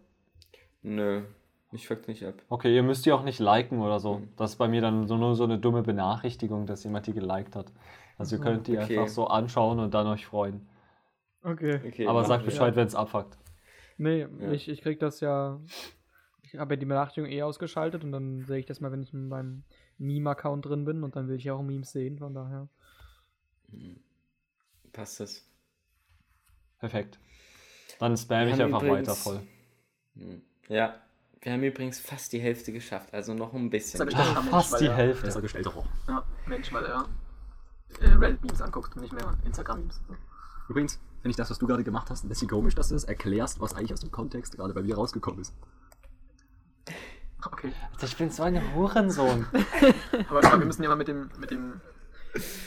[0.84, 1.24] Nö,
[1.72, 2.42] ich fuck nicht ab.
[2.50, 4.22] Okay, ihr müsst die auch nicht liken oder so.
[4.36, 7.56] Das ist bei mir dann so nur so eine dumme Benachrichtigung, dass jemand die geliked
[7.56, 7.72] hat.
[8.18, 8.98] Also ihr könnt die Okay.
[8.98, 10.68] einfach so anschauen und dann euch freuen.
[11.46, 11.80] Okay.
[11.88, 12.46] Okay, Aber sagt.
[12.46, 13.38] Bescheid, wenn es abfuckt.
[13.98, 14.52] Nee, Ja.
[14.52, 15.60] ich, ich krieg das ja.
[16.44, 19.14] Ich habe ja die Benachrichtigung eh ausgeschaltet und dann sehe ich das mal, wenn ich
[19.14, 19.64] in meinem
[19.98, 22.70] Meme-Account drin bin und dann will ich ja auch Memes sehen, von daher.
[24.94, 25.44] Passt das.
[26.80, 27.20] Perfekt.
[28.00, 29.42] Dann spam Wir ich einfach übrigens- weiter voll.
[30.16, 30.42] Hm.
[30.70, 30.96] Ja,
[31.42, 33.98] wir haben übrigens fast die Hälfte geschafft, also noch ein bisschen.
[33.98, 34.16] Sag ich.
[34.18, 35.26] Ach, Mensch, fast die er- Hälfte.
[35.26, 35.86] Besser gestellter Roch.
[36.08, 37.06] Ja, Mensch, weil er
[38.02, 40.02] äh, Reddit-Memes anguckt und nicht mehr Instagram-Memes.
[40.70, 43.04] Übrigens, finde ich das, was du gerade gemacht hast, ein bisschen komisch, dass du das
[43.04, 45.54] erklärst, was eigentlich aus dem Kontext gerade bei mir rausgekommen ist.
[47.46, 47.72] Okay.
[48.02, 49.46] Ich bin so ein Hurensohn.
[50.30, 51.80] Aber, aber wir müssen ja mal mit dem, mit dem,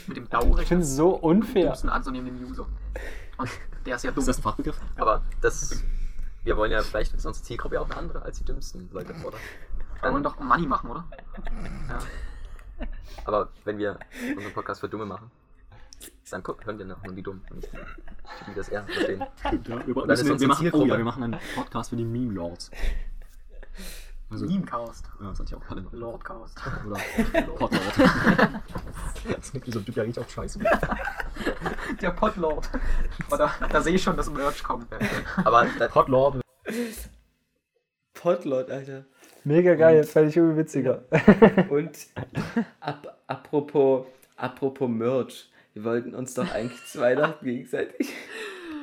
[0.06, 1.64] mit dem DAO Ich bin so unfair.
[1.66, 2.66] dümmsten anzunehmen, den User.
[3.36, 3.50] Und
[3.84, 4.20] der ist ja dumm.
[4.20, 4.80] Ist das ein Fachbegriff?
[4.96, 5.82] Aber das.
[6.44, 9.12] Wir wollen ja vielleicht ist unsere Zielgruppe ja auch eine andere als die dümmsten Leute,
[9.24, 9.36] oder?
[10.00, 11.04] Wir wollen doch Money machen, oder?
[11.88, 11.98] Ja.
[13.24, 13.98] Aber wenn wir
[14.36, 15.30] unseren Podcast für Dumme machen,
[16.30, 19.20] dann guck, hören wir noch die und nicht die, die das eher verstehen.
[19.20, 19.52] Ja.
[19.52, 22.70] Wir, wir, unsere machen, oh ja, wir machen einen Podcast für die Meme Lords.
[24.30, 25.04] Also, ja, Memecast.
[25.18, 25.92] das hatte ich auch gerade noch.
[25.92, 26.56] Lordcast.
[26.86, 27.00] Oder
[27.58, 27.98] Podlord.
[29.28, 30.60] das klingt wie so ein Typ, der riecht auch scheiße.
[32.00, 32.70] Der Podlord.
[33.28, 34.86] Da, da sehe ich schon, dass Merch kommt.
[35.36, 36.40] Aber da, Podlord.
[38.14, 39.04] Potlord, Alter.
[39.42, 41.02] Mega geil, jetzt werde ich irgendwie witziger.
[41.68, 41.90] Und
[42.78, 48.12] ab, apropos, apropos Merch, wir wollten uns doch eigentlich zu Weihnachten gegenseitig.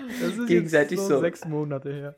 [0.08, 1.20] Das ist Gegenseitig jetzt so.
[1.20, 2.16] sechs Monate her.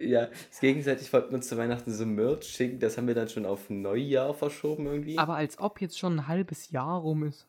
[0.00, 0.28] Ja,
[0.60, 3.68] gegenseitig wollten wir uns zu Weihnachten so Merch schicken, das haben wir dann schon auf
[3.68, 5.18] Neujahr verschoben irgendwie.
[5.18, 7.46] Aber als ob jetzt schon ein halbes Jahr rum ist.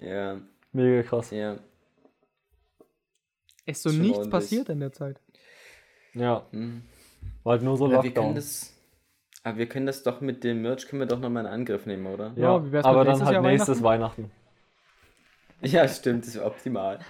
[0.00, 0.38] Ja,
[0.72, 1.30] Mega krass.
[1.30, 1.56] ja.
[3.64, 4.30] Es ist so Schon nichts ordentlich.
[4.32, 5.20] passiert in der Zeit.
[6.14, 6.82] Ja, Hm.
[7.42, 8.34] war halt nur so Aber wir können Lockdown.
[8.34, 8.74] das.
[9.44, 12.06] Aber wir können das doch mit dem Merch, können wir doch nochmal in Angriff nehmen,
[12.06, 12.32] oder?
[12.36, 14.30] Ja, Ja, wie wär's aber mit dann halt Jahr nächstes Weihnachten.
[15.60, 17.00] Ja, stimmt, das wäre optimal.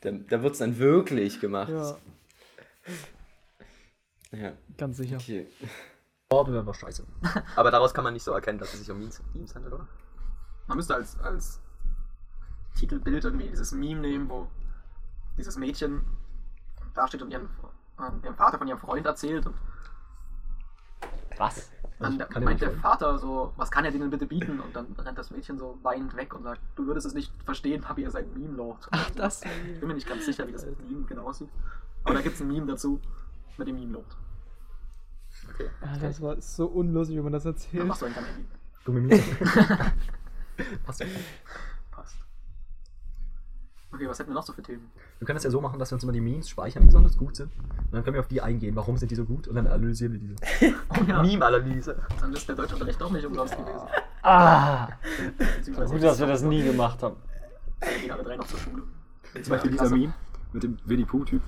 [0.00, 1.68] da da wird es dann wirklich gemacht.
[1.70, 1.96] Ja,
[4.32, 5.16] Ja, ganz sicher.
[5.16, 5.46] okay.
[6.30, 7.04] Lord wäre einfach scheiße.
[7.56, 9.86] aber daraus kann man nicht so erkennen, dass es sich um Memes, Memes handelt, oder?
[10.66, 11.60] Man müsste als, als
[12.76, 14.48] Titelbild irgendwie dieses Meme nehmen, wo
[15.38, 16.02] dieses Mädchen
[16.94, 17.48] da steht und ihren,
[18.24, 19.54] ihrem Vater von ihrem Freund erzählt und
[21.38, 21.70] Was?
[21.98, 24.60] dann kann meint der Vater so, was kann er denen bitte bieten?
[24.60, 27.80] Und dann rennt das Mädchen so weinend weg und sagt, du würdest es nicht verstehen,
[27.80, 28.86] Papi, ihr seid ein Meme-Lord.
[28.90, 29.42] Ach, das.
[29.44, 31.48] Ich bin mir nicht ganz sicher, wie das Meme genau aussieht.
[32.04, 33.00] Aber da gibt es ein Meme dazu
[33.56, 34.16] mit dem Meme-Lord.
[35.54, 35.70] Okay.
[35.80, 37.86] Ah, das war so unlustig, wenn man das Dann erzählt.
[37.86, 38.44] machst du ein Meme.
[38.84, 39.22] Dumme Meme.
[43.92, 44.90] Okay, was hätten wir noch so für Themen?
[45.18, 47.16] Wir können das ja so machen, dass wir uns immer die Memes speichern, die besonders
[47.16, 47.50] gut sind.
[47.56, 48.74] Und dann können wir auf die eingehen.
[48.76, 49.48] Warum sind die so gut?
[49.48, 50.34] Und dann analysieren wir diese.
[50.90, 51.96] Oh ja, Meme-Analyse.
[52.20, 53.86] dann ist der Deutschunterricht auch nicht umsonst gewesen.
[54.22, 54.88] Ah!
[55.38, 57.16] Beziehungsweise Gut, dass wir das nie gemacht haben.
[57.80, 58.82] Wir gehen alle drei noch zur Schule.
[59.40, 60.12] Zum Beispiel dieser Meme
[60.52, 61.42] mit dem Winnie Pooh-Typ.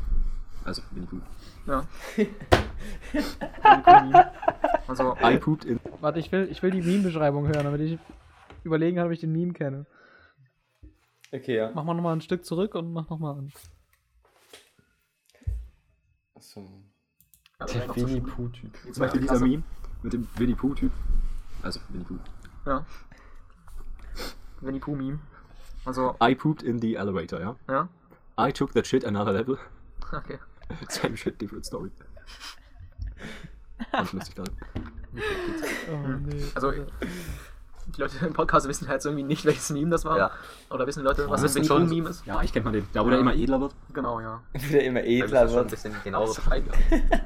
[0.65, 1.21] Also, Winnie Pooh.
[1.67, 1.85] Ja.
[4.87, 5.81] also, I pooped in.
[6.01, 7.99] Warte, ich will, ich will die Meme-Beschreibung hören, damit ich
[8.65, 9.87] überlegen kann, ob ich den Meme kenne.
[11.33, 11.71] Okay, ja.
[11.75, 13.53] Mach mal nochmal ein Stück zurück und mach nochmal an.
[16.35, 16.67] Achso.
[17.61, 18.21] Der Winnie.
[18.21, 18.77] Pooh-Typ.
[18.93, 19.41] Zum Beispiel dieser.
[19.41, 19.63] Meme
[20.03, 20.93] mit dem Winnie Pooh-Typ.
[21.63, 22.19] Also, Winnie Pooh.
[22.65, 22.87] Ja.
[24.61, 25.19] Winnie Pooh Meme.
[25.85, 27.57] Also, I pooped in the elevator, ja.
[27.69, 27.89] ja.
[28.39, 29.59] I took that shit another level.
[30.13, 30.39] Okay.
[30.89, 31.91] Same shit, different story.
[34.03, 34.53] Ich lustig gerade.
[35.91, 36.45] Oh, nee.
[36.55, 36.73] Also,
[37.97, 40.17] die Leute im Podcast wissen halt irgendwie nicht, welches Meme das war.
[40.19, 40.31] Ja.
[40.71, 41.89] Oder wissen die Leute, was Ja, ein Winnie schon.
[41.89, 42.27] Pooh Meme ist?
[42.27, 42.87] Ja, ich kennt man den.
[42.93, 43.75] Da, wo der immer edler wird.
[43.93, 44.43] Genau, ja.
[44.53, 45.71] Wieder immer Wir müssen edler das schon ein wird.
[45.71, 46.71] bisschen genauer beschreiben.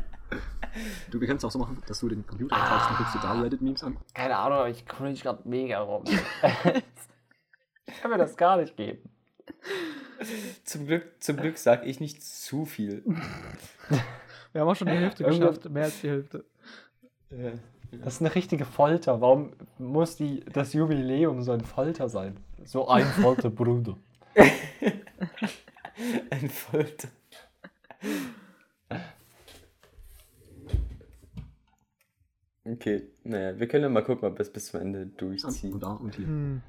[1.11, 3.21] Du, wir können es auch so machen, dass du den Computer anschaltest und guckst dir
[3.21, 3.99] da Reddit-Memes an.
[4.15, 6.05] Keine Ahnung, aber ich cringe gerade mega rum.
[7.85, 9.11] ich kann mir das gar nicht geben.
[10.65, 13.05] Zum Glück, zum Glück sag ich nicht zu viel.
[14.53, 16.45] Wir haben auch schon die Hälfte geschafft, mehr als die Hälfte.
[18.01, 19.21] Das ist eine richtige Folter.
[19.21, 22.39] Warum muss die, das Jubiläum so ein Folter sein?
[22.65, 23.97] So ein Folterbruder.
[26.31, 27.09] Ein Folter.
[32.65, 35.75] Okay, naja, wir können ja mal gucken, ob wir es bis zum Ende durchziehen.
[35.75, 36.27] Und da und hier.
[36.27, 36.63] Hm.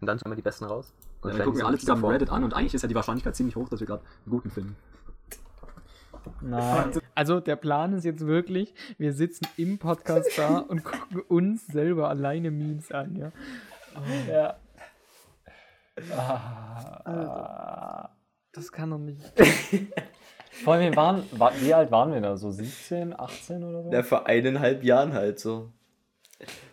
[0.00, 0.92] Und dann schauen wir die besten raus.
[0.92, 2.10] Und Ja, dann stellen gucken wir alle zusammen vor.
[2.12, 4.50] Reddit an und eigentlich ist ja die Wahrscheinlichkeit ziemlich hoch, dass wir gerade einen guten
[4.50, 4.76] finden.
[6.42, 6.92] Nein.
[7.14, 12.08] Also der Plan ist jetzt wirklich, wir sitzen im Podcast da und gucken uns selber
[12.08, 13.32] alleine Memes an, ja.
[14.28, 14.56] Ja.
[16.16, 18.10] Ah.
[18.52, 19.20] Das kann doch nicht.
[20.64, 22.36] Vor allem, wir waren, wa- wie alt waren wir da?
[22.36, 23.92] So 17, 18 oder so?
[23.92, 25.72] Ja, vor eineinhalb Jahren halt so.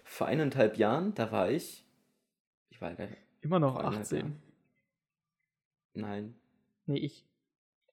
[0.04, 1.86] Vor eineinhalb Jahren, da war ich.
[2.70, 3.08] Ich war gar
[3.42, 4.18] Immer noch Vor eineinhalb 18.
[4.18, 4.42] Jahren.
[5.94, 6.36] Nein.
[6.86, 7.27] Nee, ich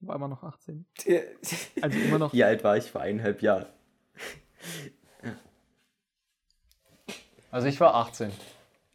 [0.06, 0.84] war immer noch 18.
[1.04, 1.20] Wie
[1.82, 2.32] Also immer noch.
[2.34, 3.66] alt war ich vor eineinhalb Jahren?
[7.50, 8.32] Also ich war 18.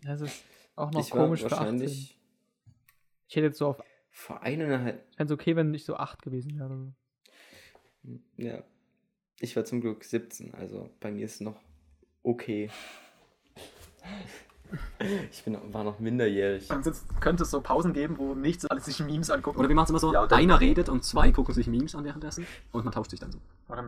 [0.03, 0.43] Das ist
[0.75, 1.57] auch noch ich war komisch für 18.
[1.59, 2.17] wahrscheinlich
[3.27, 3.81] Ich hätte jetzt so auf.
[4.09, 5.05] vor eineinhalb.
[5.11, 6.93] Ich fände es okay, wenn ich so 8 gewesen wäre.
[8.37, 8.63] Ja.
[9.39, 11.59] Ich war zum Glück 17, also bei mir ist noch
[12.23, 12.69] okay.
[15.31, 16.67] Ich bin, war noch minderjährig.
[16.67, 16.83] Dann
[17.19, 19.59] könnte es so Pausen geben, wo nichts alles sich Memes angucken.
[19.59, 22.03] Oder wir machen es immer so, Ja, einer redet und zwei gucken sich Memes an
[22.03, 23.39] währenddessen und man tauscht sich dann so.
[23.67, 23.85] Oder,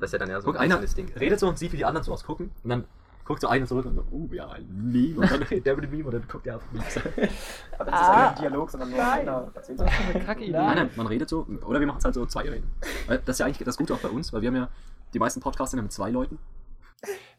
[0.00, 1.12] Das ist ja dann eher so Guck, einer einzelnes Ding.
[1.18, 2.84] redet so und sieht, wie die anderen so was gucken und dann
[3.24, 5.84] guckt so einer zurück und so, oh ja, ein Meme und dann redet der mit
[5.84, 6.96] dem Meme und dann guckt der auf Memes.
[7.78, 10.52] aber das ist ja kein Dialog, sondern nur einer erzählt Das ist eine kacke Idee.
[10.52, 12.70] Nein, nein, man redet so oder wir machen es halt so zwei reden.
[13.06, 14.68] Das ist ja eigentlich das Gute auch bei uns, weil wir haben ja
[15.14, 16.38] die meisten Podcasts sind ja mit zwei Leuten.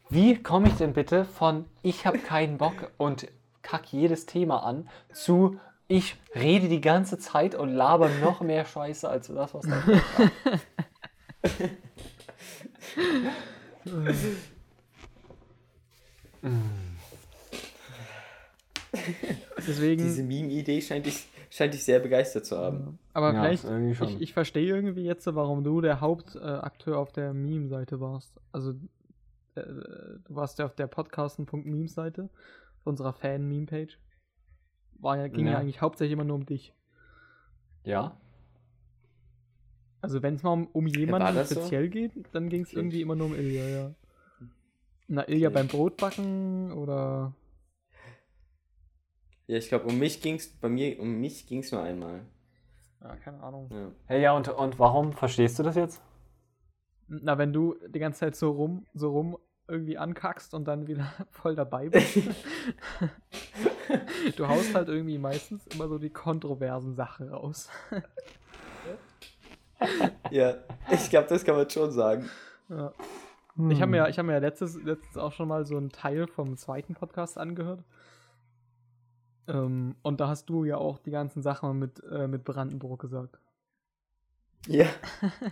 [0.08, 3.26] Wie komme ich denn bitte von ich habe keinen Bock und
[3.62, 5.58] kack jedes Thema an zu
[5.88, 9.82] ich rede die ganze Zeit und laber noch mehr Scheiße als das, was da
[19.66, 20.02] Deswegen.
[20.02, 22.98] Diese Meme-Idee scheint dich, scheint dich sehr begeistert zu haben.
[23.12, 23.64] Aber Ja, vielleicht,
[24.02, 28.32] ich, ich verstehe irgendwie jetzt, warum du der Hauptakteur auf der Meme-Seite warst.
[28.52, 28.74] Also,
[29.62, 32.28] äh, du warst ja auf der podcasten.meme-Seite,
[32.78, 33.98] auf unserer Fan-Meme-Page.
[34.98, 35.52] War ja, ging ja.
[35.52, 35.58] Ja.
[35.58, 36.72] eigentlich hauptsächlich immer nur um dich.
[37.84, 38.16] Ja?
[40.00, 41.60] Also, wenn es mal um, um jemanden das so?
[41.60, 43.94] speziell geht, dann ging es irgendwie immer nur um Ilja, ja.
[45.08, 45.54] Na, Ilja Okay.
[45.54, 47.32] beim Brotbacken oder.
[49.46, 52.22] Ja, ich glaube, um mich ging's, bei mir, um mich ging's nur einmal.
[53.00, 53.68] Ja, keine Ahnung.
[53.70, 53.92] Ja.
[54.06, 56.02] Hey, ja, und, und warum verstehst du das jetzt?
[57.08, 59.38] Na, wenn du die ganze Zeit so rum, so rum
[59.68, 62.18] irgendwie ankackst und dann wieder voll dabei bist.
[64.36, 67.68] du haust halt irgendwie meistens immer so die kontroversen Sachen raus.
[70.30, 70.54] ja,
[70.90, 72.28] ich glaube, das kann man schon sagen.
[72.68, 72.92] Ja.
[73.70, 76.26] Ich habe mir, ich hab mir ja letztes, letztens auch schon mal so einen Teil
[76.26, 77.82] vom zweiten Podcast angehört.
[79.48, 83.38] Ähm, und da hast du ja auch die ganzen Sachen mit, äh, mit Brandenburg gesagt.
[84.66, 84.86] Ja.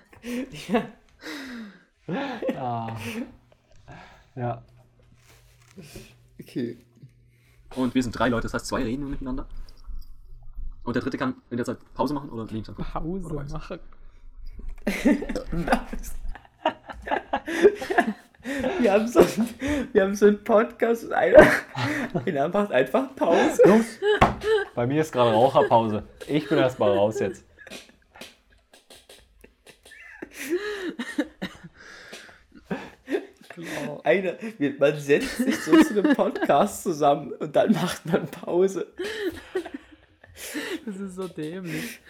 [0.68, 0.82] ja.
[2.56, 2.96] Ah.
[4.34, 4.62] Ja.
[6.40, 6.78] Okay.
[7.76, 9.46] Und wir sind drei Leute, das heißt zwei reden nur miteinander.
[10.84, 12.88] Und der dritte kann in der Zeit Pause machen oder Memes angucken.
[12.92, 13.78] Pause machen.
[18.80, 19.48] Wir haben so, einen-
[19.94, 21.42] wir haben so einen Podcast und einer,
[22.26, 23.62] einer macht einfach Pause.
[23.64, 23.98] Jungs,
[24.74, 26.02] bei mir ist gerade Raucherpause.
[26.28, 27.44] Ich bin erstmal raus jetzt.
[34.02, 38.86] Einer, wir- man setzt sich so zu einem Podcast zusammen und dann macht man Pause.
[40.86, 42.00] Das ist so dämlich.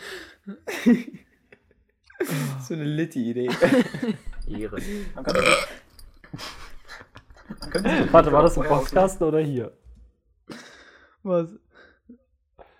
[2.66, 3.50] So eine Litti-Idee.
[4.48, 4.78] Ehre.
[8.12, 9.72] Warte, war das im vorher Podcast oder hier?
[11.22, 11.48] Was?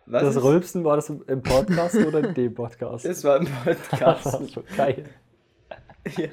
[0.06, 3.04] Was Das ist- Rülpsen war das im im Podcast oder in dem Podcast?
[3.04, 4.24] Das war ein Das Podcast.
[4.32, 5.04] war schon geil.
[6.16, 6.28] ja.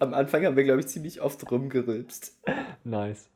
[0.00, 2.38] Am Anfang haben wir, glaube ich, ziemlich oft rumgerülpst.
[2.84, 3.28] Nice.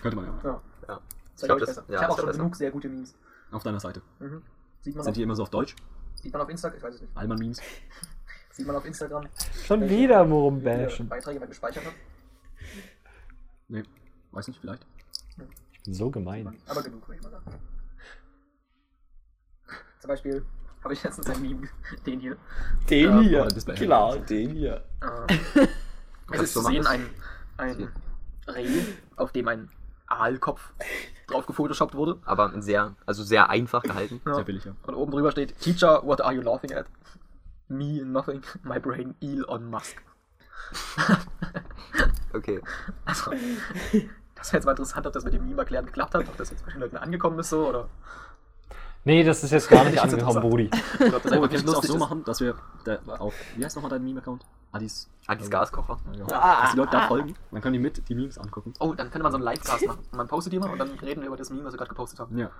[0.00, 0.40] Könnte man ja.
[0.44, 0.62] Ja.
[0.88, 1.00] Ja.
[1.36, 1.84] Ich glaub, ich das- besser.
[1.88, 3.14] ja, ich habe auch schon ist genug sehr gute Memes.
[3.50, 4.02] Auf deiner Seite.
[4.20, 4.42] Mhm.
[4.80, 5.74] Sieht, man Sind auf, die immer so auf Deutsch?
[6.14, 7.16] sieht man auf Instagram, ich weiß es nicht.
[7.16, 7.60] Allmann-Memes?
[8.52, 9.26] Sieht man auf Instagram,
[9.66, 11.92] Schon wieder viele Beiträge man gespeichert hat.
[13.68, 13.82] Nee,
[14.30, 14.86] weiß nicht, vielleicht.
[15.72, 16.56] Ich bin so gemein.
[16.66, 17.44] Aber genug, würde ich mal sagen.
[19.98, 20.44] Zum Beispiel
[20.84, 21.68] habe ich letztens ein Meme,
[22.06, 22.36] den hier.
[22.88, 23.74] Den Ja, hier.
[23.74, 24.84] Klar, den hier.
[25.00, 25.66] Äh,
[26.32, 27.08] es ist zu sehen ein,
[27.56, 27.90] ein
[28.46, 28.82] Reh,
[29.16, 29.70] auf dem ein
[30.06, 30.72] Aalkopf
[31.26, 32.20] drauf gefotoshoppt wurde.
[32.24, 34.20] Aber sehr, also sehr einfach gehalten.
[34.26, 34.34] Ja.
[34.34, 34.76] Sehr billig, ja.
[34.82, 36.86] Und oben drüber steht: Teacher, what are you laughing at?
[37.68, 38.42] Me, nothing.
[38.62, 39.96] My brain, Elon Musk.
[42.34, 42.60] Okay.
[43.04, 43.30] Also,
[44.34, 46.50] das wäre jetzt mal interessant, ob das mit dem Meme erklären geklappt hat, ob das
[46.50, 47.88] jetzt bei den Leuten angekommen ist so oder.
[49.04, 50.40] Nee, das ist jetzt gar nicht angekommen.
[50.40, 50.70] Brudi.
[51.00, 53.64] Oder ob das Oh, wir können es auch so machen, dass wir da auf, wie
[53.64, 54.44] heißt nochmal dein Meme-Account?
[54.72, 55.08] Adis.
[55.26, 55.98] Adis Gaskocher.
[56.16, 56.26] Ja,
[56.62, 58.72] dass die Leute da folgen, dann können die mit die Memes angucken.
[58.80, 60.00] Oh, dann könnte man so einen Livecast machen.
[60.10, 61.90] Und man postet die mal und dann reden wir über das Meme, was wir gerade
[61.90, 62.36] gepostet haben.
[62.36, 62.50] Ja.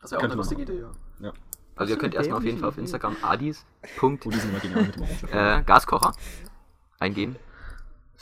[0.00, 0.84] Das wäre auch eine lustige Idee,
[1.20, 1.32] ja.
[1.76, 2.78] Also ihr könnt erstmal auf jeden Fall auf.
[2.78, 3.64] Instagram Adis.
[3.98, 6.12] Punkt, äh, Gaskocher
[6.98, 7.36] eingeben.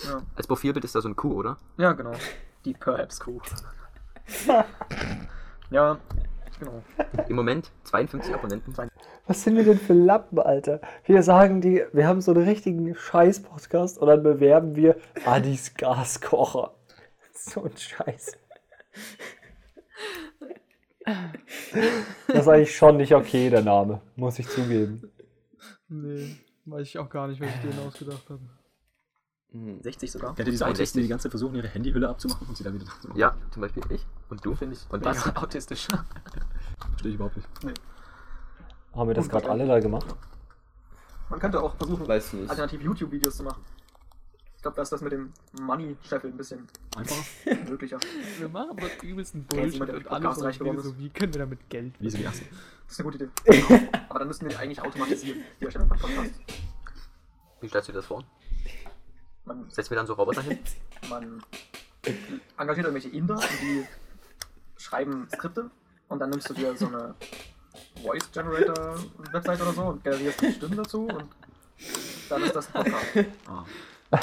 [0.05, 1.59] Ja, Als Profilbild ist da so ein Kuh, oder?
[1.77, 2.13] ja genau.
[2.65, 3.39] Die Perhaps Crew.
[5.71, 5.99] ja,
[6.65, 6.83] genau.
[7.29, 8.75] Im Moment 52 Abonnenten.
[9.27, 10.81] Was sind wir denn für Lappen, Alter?
[11.05, 16.75] Wir sagen die, wir haben so einen richtigen Scheiß-Podcast und dann bewerben wir Adis Gaskocher.
[17.37, 18.39] So ein Scheiß.
[22.29, 25.11] Das ist eigentlich schon nicht okay, der Name, muss ich zugeben.
[25.89, 28.41] Nee, weiß ich auch gar nicht, was ich denen ausgedacht habe.
[29.83, 30.35] 60 sogar.
[30.35, 30.93] Kennt ihr diese Autisten, 62?
[30.95, 33.19] die die ganze Zeit versuchen, ihre Handyhülle abzumachen und sie dann wieder zu machen?
[33.19, 34.85] Ja, zum Beispiel ich und du, finde ich.
[34.91, 35.87] Und Das ist autistisch.
[36.91, 37.49] Verstehe ich überhaupt nicht.
[38.95, 40.07] Haben wir das gerade alle da gemacht?
[41.31, 42.51] Man könnte auch versuchen, Weiß nicht.
[42.51, 43.63] alternativ YouTube-Videos zu machen.
[44.57, 47.25] Ich glaube, da ist das mit dem Money-Scheffel ein bisschen Einfacher.
[47.71, 47.99] möglicher.
[48.39, 50.99] Wir machen aber übelsten Ja, Bullshit jemand, der und mit alles Podcast reich geworden so,
[50.99, 52.47] wie können wir damit Geld Wie sind die ersten?
[52.87, 53.89] Das ist eine gute Idee.
[54.09, 56.39] Aber dann müssten wir die eigentlich automatisieren, die Erstellung von Podcasts.
[57.61, 58.25] Wie stellst du dir das vor?
[59.45, 60.59] Man, Setzt mir dann so Roboter hin?
[61.11, 61.43] man
[62.57, 63.87] engagiert irgendwelche Inder und die
[64.77, 65.71] schreiben Skripte
[66.09, 67.15] und dann nimmst du dir so eine
[68.03, 68.99] Voice Generator
[69.33, 71.29] Website oder so und generierst die Stimmen dazu und
[72.29, 73.29] dann ist das ein Podcast.
[74.11, 74.21] Ah.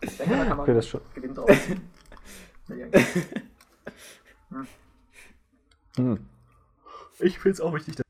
[0.00, 1.00] Ich denke, da kann man Okay, das schon.
[1.14, 1.50] Gewinn draus
[2.70, 3.06] eigentlich.
[5.96, 6.26] Hm.
[7.18, 8.06] Ich finde es auch wichtig, dass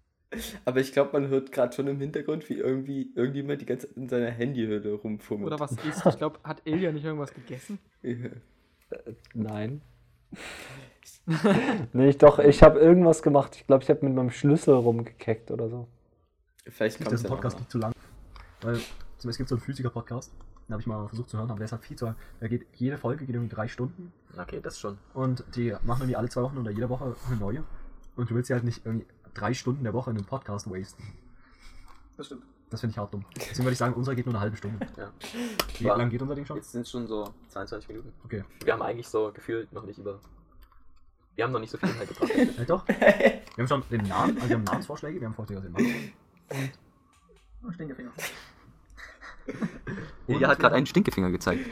[0.64, 3.96] Aber ich glaube, man hört gerade schon im Hintergrund, wie irgendwie irgendjemand die ganze Zeit
[3.96, 5.46] in seiner Handyhülle rumfummelt.
[5.46, 6.06] Oder was ist?
[6.06, 7.78] Ich glaube, hat Ilja nicht irgendwas gegessen?
[9.34, 9.82] Nein.
[11.92, 13.56] nee, ich doch, ich habe irgendwas gemacht.
[13.56, 15.88] Ich glaube, ich habe mit meinem Schlüssel rumgekeckt oder so.
[16.66, 17.92] Vielleicht das kommt es ja Podcast nicht zu lang.
[18.60, 18.84] Weil zum
[19.28, 20.32] Beispiel es gibt so einen Physiker-Podcast,
[20.68, 22.16] den habe ich mal versucht zu hören, aber der ist halt viel zu lang.
[22.40, 24.98] Der geht, jede Folge geht irgendwie drei Stunden Okay, das schon.
[25.14, 27.64] und die machen irgendwie alle zwei Wochen oder jede Woche eine neue.
[28.16, 31.02] Und du willst ja halt nicht irgendwie drei Stunden der Woche in einem Podcast wasten.
[32.16, 32.42] Das stimmt.
[32.70, 33.24] Das finde ich hart dumm.
[33.36, 34.86] Deswegen würde ich sagen, unserer geht nur eine halbe Stunde.
[34.96, 35.10] Ja.
[35.78, 36.56] Wie War- lang geht unser Ding schon?
[36.56, 38.12] Jetzt sind es schon so 22 Minuten.
[38.24, 38.44] Okay.
[38.62, 40.18] Wir haben eigentlich so gefühlt noch nicht über.
[41.34, 42.30] Wir haben noch nicht so viel Inhalt gebracht.
[42.58, 42.86] Äh, doch.
[42.88, 46.12] Wir haben schon den Namen, also wir haben Namensvorschläge, wir haben Vorschläge aus dem Namen.
[47.66, 48.10] Oh, Stinkefinger.
[50.26, 51.70] Ilja hat gerade einen Stinkefinger gezeigt.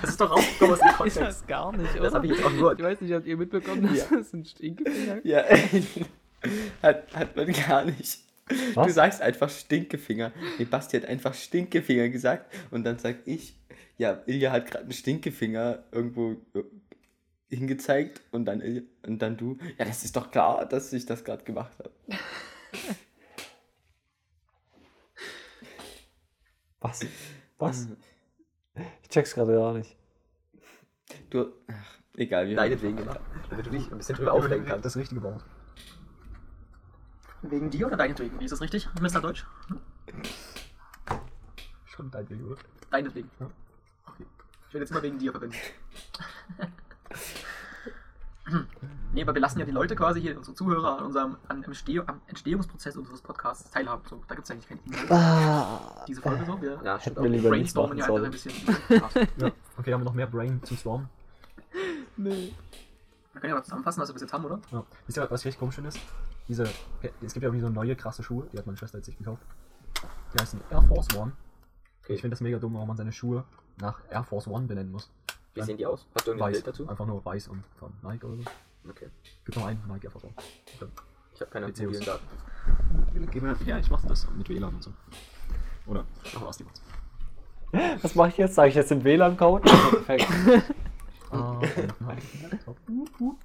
[0.00, 1.20] Das ist doch rausgekommen aus dem Ich Kontext.
[1.20, 2.12] weiß gar nicht, Das oder?
[2.12, 2.72] habe ich jetzt auch nur.
[2.76, 4.16] Ich weiß nicht, habt ihr mitbekommen, dass Ja.
[4.16, 5.44] das ein Stinkefinger Ja,
[6.82, 8.20] hat, hat man gar nicht.
[8.48, 8.94] Du Was?
[8.94, 10.32] sagst einfach Stinkefinger.
[10.58, 13.56] Nee, Basti hat einfach Stinkefinger gesagt und dann sag ich,
[13.96, 16.64] ja, Ilja hat gerade einen Stinkefinger irgendwo äh,
[17.48, 21.24] hingezeigt und dann, Ilja, und dann du, ja, das ist doch klar, dass ich das
[21.24, 21.92] gerade gemacht habe.
[26.80, 27.00] Was?
[27.56, 27.88] Was?
[29.02, 29.96] Ich check's gerade gar nicht.
[31.30, 33.20] Du, ach, egal, wir Deinetwegen gemacht.
[33.48, 34.84] Damit du dich ein bisschen drüber aufregen kannst.
[34.84, 35.42] Das richtige Wort.
[37.50, 38.40] Wegen dir oder deinetwegen?
[38.40, 39.20] Wie ist das richtig, Mr.
[39.20, 39.44] Deutsch?
[41.86, 42.56] Schon dein Ding, oder?
[42.90, 43.30] Deinetwegen.
[43.38, 43.46] Ja.
[44.06, 44.24] Okay.
[44.68, 45.56] Ich will jetzt immer wegen dir verwenden.
[49.12, 52.00] nee, aber wir lassen ja die Leute quasi hier, unsere Zuhörer, an unserem an Entsteh
[52.00, 54.02] am Entstehungsprozess unseres Podcasts teilhaben.
[54.08, 55.10] So, da gibt es eigentlich keinen Inhalt.
[55.10, 56.60] Ah, Diese Folge so.
[56.62, 58.52] Wir Ja, stimmt wir lieber brainstormen ja einfach ein bisschen.
[59.36, 59.50] Ja.
[59.76, 61.08] Okay, haben wir noch mehr Brain zum Storm?
[62.16, 62.54] Nee.
[63.32, 64.60] Wir können ja mal zusammenfassen, was wir bis jetzt haben, oder?
[64.70, 64.84] Ja.
[65.06, 65.78] Wisst ihr, was ich richtig komisch?
[65.78, 65.98] Ist,
[66.48, 69.16] diese, es gibt ja irgendwie so neue krasse Schuhe, die hat meine Schwester jetzt sich
[69.16, 69.42] gekauft.
[70.34, 71.32] Die heißen Air Force One.
[72.08, 73.44] Ich finde das mega dumm, warum man seine Schuhe
[73.78, 75.10] nach Air Force One benennen muss.
[75.54, 76.06] Wie sehen die aus?
[76.14, 76.56] Hast du irgendein Weiß.
[76.56, 76.88] Bild dazu?
[76.88, 78.42] Einfach nur weiß und von Nike oder so.
[78.90, 79.08] Okay.
[79.44, 80.34] Gibt noch einen Nike Air Force One.
[81.34, 82.04] Ich habe keine mobilen.
[82.04, 83.66] Daten.
[83.66, 84.92] Ja, ich mache das mit WLAN und so.
[85.86, 86.04] Oder?
[86.36, 86.66] Ach, was die
[88.02, 88.54] was mache ich jetzt?
[88.54, 89.68] Sage ich jetzt den WLAN-Code?
[90.06, 90.28] Perfekt.
[91.30, 91.60] Ah,
[92.00, 92.18] nein.
[93.08, 93.36] Du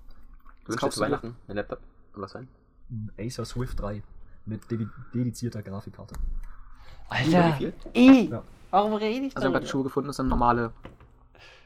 [0.68, 1.00] wünschst?
[1.00, 1.80] Weihnachten ein Laptop?
[2.14, 2.48] Und was rein?
[2.90, 4.02] Ein Acer Swift 3
[4.46, 6.16] mit dedi dedizierter Grafikkarte.
[7.10, 7.60] Alter.
[7.96, 8.30] I.
[8.30, 8.44] Ja.
[8.72, 10.72] Warum rede ich Also, wir haben gerade Schuhe gefunden, das sind normale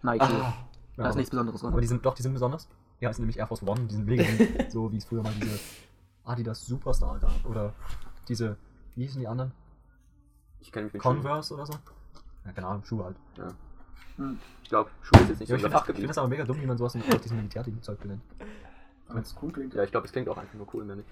[0.03, 0.41] Nike-Schuhe.
[0.41, 0.53] Ah,
[0.97, 1.81] Da ist nichts Besonderes Aber drin.
[1.81, 2.67] die sind doch, die sind besonders.
[3.01, 4.23] Die heißen nämlich Air Force One, die sind mega
[4.69, 5.59] so wie es früher mal diese
[6.23, 7.45] Adidas Superstar gab.
[7.45, 7.73] Oder
[8.29, 8.55] diese,
[8.95, 9.51] wie hießen die anderen?
[10.61, 11.01] Ich kenne mich Schuhen.
[11.17, 11.73] Converse oder so?
[12.45, 13.17] Ja, keine Ahnung, Schuhe halt.
[13.37, 13.47] Ja.
[14.17, 14.39] Hm.
[14.63, 16.09] Ich glaube, Schuhe ist jetzt nicht Ja, so ich unser finde das, ich find Fachgebiet.
[16.09, 18.21] das aber mega dumm, wie man sowas mit diesem Militärzeug benennt.
[19.09, 19.73] Wenn es cool klingt.
[19.73, 21.09] Ja, ich glaube, es klingt auch einfach nur cool, wenn nicht.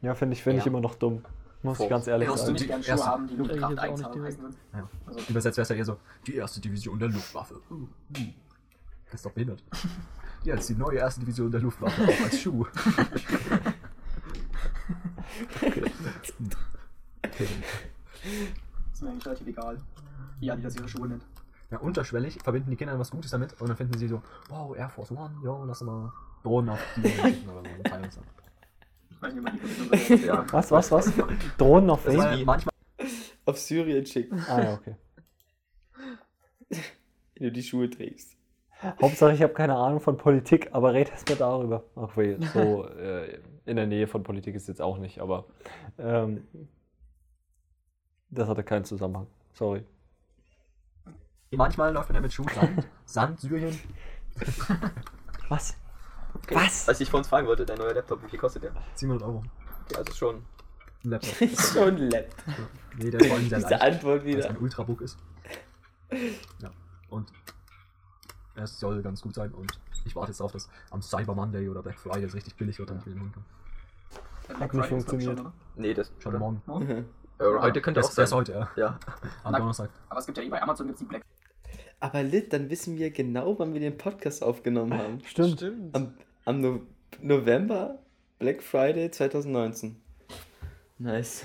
[0.00, 0.70] Ja, finde ich, find ich Ja.
[0.70, 1.24] immer noch dumm.
[1.62, 1.88] Muss ich Voll.
[1.90, 2.52] ganz ehrlich du sagen.
[2.54, 4.44] nicht gern Schuhe erste- haben, die ich Luftkraft jetzt auch 1 nicht haben, heißen?
[4.72, 4.88] Ja.
[5.06, 5.96] Also, Übersetzt wäre es ja eher so,
[6.26, 7.60] die erste Division der Luftwaffe.
[7.70, 7.88] Uh, uh.
[9.06, 9.62] Das ist doch behindert.
[10.42, 12.66] Ja, das ist die neue erste Division der Luftwaffe, auch als Schuh.
[18.92, 19.78] ist mir eigentlich relativ egal,
[20.40, 21.24] wie Adi das ihre Schuhe nennt.
[21.72, 24.20] Ja, unterschwellig verbinden die Kinder was Gutes damit und dann finden sie so,
[24.50, 26.12] wow, Air Force One, jo, lass mal
[26.42, 27.62] Drohnen auf die schicken oder
[28.10, 28.20] so
[30.26, 30.44] Ja.
[30.52, 31.12] Was, was, was?
[31.56, 32.44] Drohnen auf wen?
[32.44, 32.74] manchmal
[33.46, 34.96] Auf Syrien schicken, Ah, ja, okay.
[36.68, 38.36] wenn du die Schuhe trägst.
[39.00, 41.84] Hauptsache, ich habe keine Ahnung von Politik, aber red erst mal darüber.
[41.96, 45.46] Ach weh, so, äh, in der Nähe von Politik ist jetzt auch nicht, aber
[45.98, 46.46] ähm,
[48.28, 49.26] das hatte keinen Zusammenhang.
[49.54, 49.84] Sorry.
[51.56, 53.78] Manchmal läuft man ja mit Schuhen Sand, Sand, Syrien.
[55.48, 55.76] Was?
[56.34, 56.54] Okay.
[56.54, 56.88] Was?
[56.88, 58.72] Was ich vor uns fragen wollte, dein neuer Laptop, wie viel kostet der?
[58.94, 59.42] 700 Euro.
[59.84, 60.36] Okay, also schon.
[61.04, 61.40] Ein Laptop.
[61.42, 62.24] Ist schon ein Lab.
[62.96, 64.48] Nee, der ist vor allem sehr Diese leicht, Antwort weil es wieder.
[64.50, 65.18] ein Ultrabook ist.
[66.60, 66.70] Ja.
[67.10, 67.32] Und
[68.54, 69.72] es soll ganz gut sein und
[70.04, 72.90] ich warte jetzt darauf, dass am Cyber Monday oder Black Friday es richtig billig wird,
[72.90, 73.44] damit ich mir den holen kann.
[74.60, 75.38] Hat nicht Friday funktioniert.
[75.38, 75.52] schon?
[75.76, 76.12] Nee, das.
[76.18, 76.38] Schon oder?
[76.38, 76.62] morgen.
[76.66, 76.88] Morgen?
[76.90, 78.30] Äh, heute könnte Der auch sein.
[78.30, 78.68] heute, ja.
[78.76, 78.98] Ja.
[79.42, 79.90] Am Na- Donnerstag.
[80.08, 81.22] Aber es gibt ja eh bei Amazon gibt's die Black
[82.02, 85.20] Aber Lit, dann wissen wir genau, wann wir den Podcast aufgenommen haben.
[85.24, 85.62] Stimmt.
[85.92, 86.80] Am, am no
[87.20, 88.00] November
[88.40, 89.94] Black Friday 2019.
[90.98, 91.44] Nice.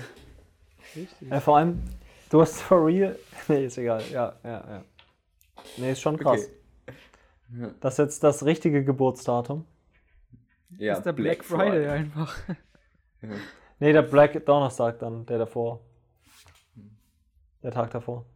[1.20, 1.80] Ja, vor allem,
[2.28, 3.16] du hast for real.
[3.46, 4.02] Nee, ist egal.
[4.10, 4.84] Ja, ja, ja.
[5.76, 6.50] Nee, ist schon krass.
[6.50, 6.96] Okay.
[7.60, 7.70] Ja.
[7.78, 9.64] Das ist jetzt das richtige Geburtsdatum.
[10.76, 12.36] Ja, das ist der Black, Friday, einfach.
[13.78, 15.78] Nee, der Black Donnerstag dann, der davor.
[17.62, 18.26] Der Tag davor.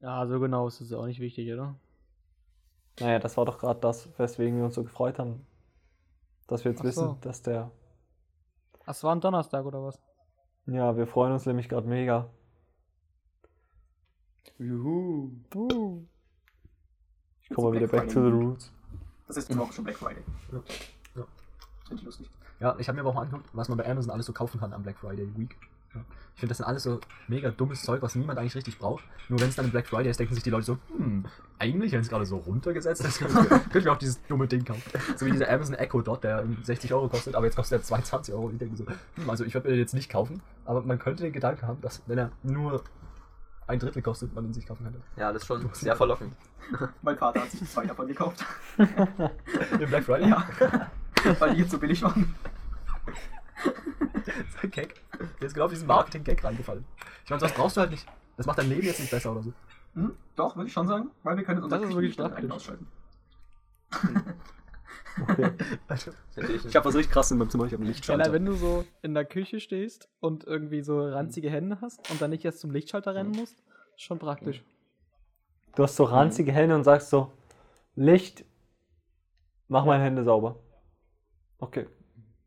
[0.00, 1.74] Ja, so genau ist es auch nicht wichtig, oder?
[2.98, 5.46] Naja, das war doch gerade das, weswegen wir uns so gefreut haben.
[6.46, 7.18] Dass wir jetzt Ach wissen, so.
[7.20, 7.70] dass der.
[8.84, 10.00] Ach, es war ein Donnerstag oder was?
[10.66, 12.30] Ja, wir freuen uns nämlich gerade mega.
[14.58, 15.30] Juhu.
[17.42, 18.72] Ich komme mal wieder Black back to the roots.
[19.26, 20.22] Das ist die Woche schon Black Friday.
[20.52, 20.62] Ja.
[21.16, 21.26] Ja.
[21.86, 22.30] Finde ich lustig.
[22.58, 24.60] Ja, ich habe mir aber auch mal angeguckt, was man bei Amazon alles so kaufen
[24.60, 25.56] kann am Black Friday Week.
[25.94, 26.00] Ja.
[26.34, 29.04] Ich finde, das sind alles so mega dummes Zeug, was niemand eigentlich richtig braucht.
[29.28, 31.26] Nur wenn es dann im Black Friday ist, denken sich die Leute so, hm,
[31.58, 34.82] eigentlich, wenn es gerade so runtergesetzt ist, könnte ich mir auch dieses dumme Ding kaufen.
[35.16, 38.32] So wie dieser Amazon Echo Dot, der 60 Euro kostet, aber jetzt kostet er 22
[38.32, 38.50] Euro.
[38.50, 41.24] Ich denke so, hm, also ich würde mir den jetzt nicht kaufen, aber man könnte
[41.24, 42.82] den Gedanken haben, dass wenn er nur
[43.66, 45.00] ein Drittel kostet, man ihn sich kaufen könnte.
[45.16, 46.34] Ja, das ist schon sehr verlockend.
[47.02, 48.44] Mein Vater hat sich zwei davon gekauft.
[48.78, 50.30] Im Black Friday?
[50.30, 50.46] Ja.
[51.38, 52.34] Weil die jetzt so billig waren.
[54.26, 54.94] Das ist ein Gag.
[55.40, 56.84] Der ist genau auf diesen Marketing-Gag reingefallen.
[57.24, 58.06] Ich meine, das brauchst du halt nicht.
[58.36, 59.52] Das macht dein Leben jetzt nicht besser oder so.
[59.94, 60.16] Hm?
[60.36, 61.10] Doch, würde ich schon sagen.
[61.22, 62.50] Weil wir können unser Das ist wirklich Küchenlicht praktisch.
[62.52, 62.86] ausschalten.
[65.88, 68.32] Also, Natürlich ich habe was richtig krass in meinem Zimmer, ich habe einen Lichtschalter.
[68.32, 72.30] wenn du so in der Küche stehst und irgendwie so ranzige Hände hast und dann
[72.30, 73.58] nicht erst zum Lichtschalter rennen musst,
[73.96, 74.62] ist schon praktisch.
[75.74, 77.32] Du hast so ranzige Hände und sagst so:
[77.96, 78.44] Licht,
[79.68, 80.56] mach meine Hände sauber.
[81.58, 81.86] Okay.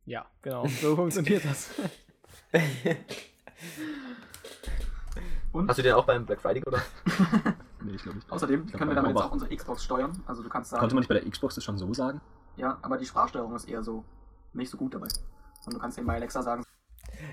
[0.06, 0.66] Ja, genau.
[0.82, 1.70] So funktioniert das.
[5.52, 6.82] Und Hast du den auch beim Black Friday oder?
[7.86, 8.32] Nee, ich glaube nicht.
[8.32, 10.24] außerdem können wir damit jetzt auch unsere Xbox steuern.
[10.26, 12.22] Also du kannst sagen, Konnte man nicht bei der Xbox das schon so sagen?
[12.56, 14.06] ja, aber die Sprachsteuerung ist eher so
[14.54, 15.08] nicht so gut dabei.
[15.66, 16.64] Und du kannst eben bei Alexa sagen,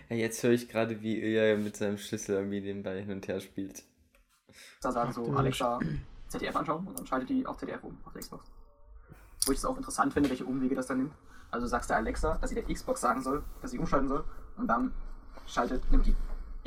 [0.08, 3.28] Ja, jetzt höre ich gerade, wie Ilja mit seinem Schlüssel irgendwie den Ball hin und
[3.28, 3.84] her spielt.
[4.80, 5.78] da sagen so Alexa
[6.28, 8.44] ZDF anschauen und dann schaltet die auf ZDF um auf der Xbox.
[9.46, 11.12] Wo ich es auch interessant finde, welche Umwege das dann nimmt.
[11.50, 14.24] Also du sagst der Alexa, dass sie der Xbox sagen soll, dass sie umschalten soll
[14.56, 14.92] und dann
[15.46, 16.14] schaltet, nimmt die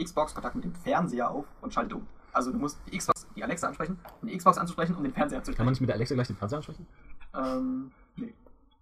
[0.03, 2.07] Xbox Kontakt mit dem Fernseher auf und schaltet um.
[2.33, 5.39] Also du musst die Xbox, die Alexa ansprechen, um die Xbox anzusprechen, um den Fernseher
[5.39, 5.69] Kann man anzusprechen.
[5.71, 6.87] nicht mit der Alexa gleich den Fernseher ansprechen?
[7.35, 8.33] Ähm, nee.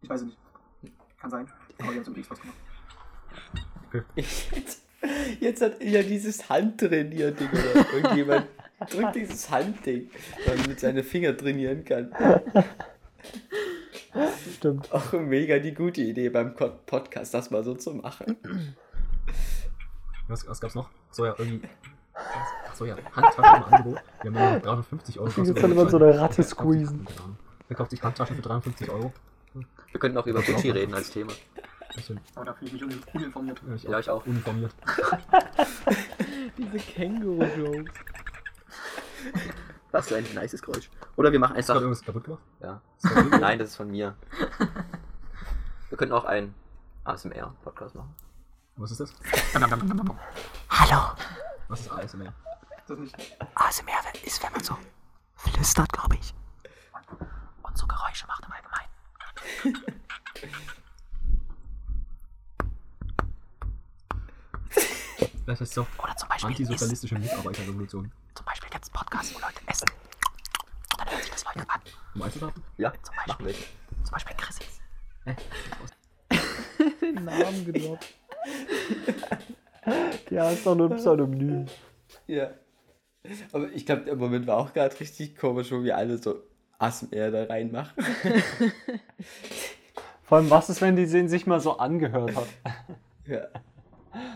[0.01, 0.37] Ich weiß es nicht.
[1.19, 1.47] Kann sein.
[1.79, 2.57] Aber die haben es die Xbox gemacht.
[4.15, 4.81] Jetzt,
[5.39, 8.47] jetzt hat Ilja dieses Handtrainier-Ding oder irgendjemand
[8.89, 10.09] drückt dieses Handding,
[10.45, 12.11] weil man mit seinen Fingern trainieren kann.
[14.55, 14.91] Stimmt.
[14.91, 18.37] Auch mega die gute Idee beim Podcast, das mal so zu machen.
[20.27, 20.89] Was, was gab's noch?
[21.11, 21.67] So ja, irgendwie.
[22.13, 23.99] Ach so ja, Handtaschen im Angebot.
[24.23, 27.07] Die haben ja 350 Euro Jetzt kann man so eine Ratte squeezen.
[27.67, 29.13] Wer kauft sich Handtaschen für 350 Euro?
[29.53, 31.31] Wir könnten auch über Gucci reden als Thema.
[32.35, 33.61] Aber da fühle ich mich un- uninformiert.
[33.67, 34.25] ja, ich Ja, ich auch.
[34.25, 34.73] Uniformiert.
[36.57, 37.91] Diese Känguru-Jokes.
[39.91, 40.89] Das ist ein nices Geräusch.
[41.17, 41.81] Oder wir machen Hast du einfach.
[41.81, 42.41] irgendwas kaputt gemacht?
[42.61, 42.81] Ja.
[43.39, 44.15] Nein, das ist von mir.
[45.89, 46.55] Wir könnten auch einen
[47.03, 48.15] ASMR-Podcast machen.
[48.77, 49.13] Was ist das?
[50.69, 51.11] Hallo.
[51.67, 52.33] Was ist ASMR?
[52.87, 53.13] Das nicht.
[53.55, 53.91] ASMR
[54.25, 54.77] ist, wenn man so
[55.35, 56.33] flüstert, glaube ich.
[57.63, 59.91] Und so Geräusche macht im Allgemeinen.
[65.45, 68.11] Das heißt so Oder zum Beispiel, ist, antisozialistische Mitarbeiterrevolution.
[68.35, 69.89] zum Beispiel gibt es Podcasts, wo Leute essen.
[70.93, 71.81] Und dann hört sich das Leute an.
[72.15, 72.63] Um einzuschlafen?
[72.77, 73.55] Ja, Zum Beispiel,
[74.03, 74.81] zum Beispiel Chrissys.
[77.01, 78.13] Den Namen gedroppt.
[80.29, 81.65] Ja, ist doch nur ein Pseudonym.
[82.27, 82.51] Ja.
[83.51, 86.43] Aber ich glaube, der Moment war auch gerade richtig komisch, wo wir alle so
[86.77, 88.03] ASMR da reinmachen.
[90.23, 92.47] Vor allem, was ist, wenn die den sich mal so angehört hat?
[93.27, 93.47] Ja.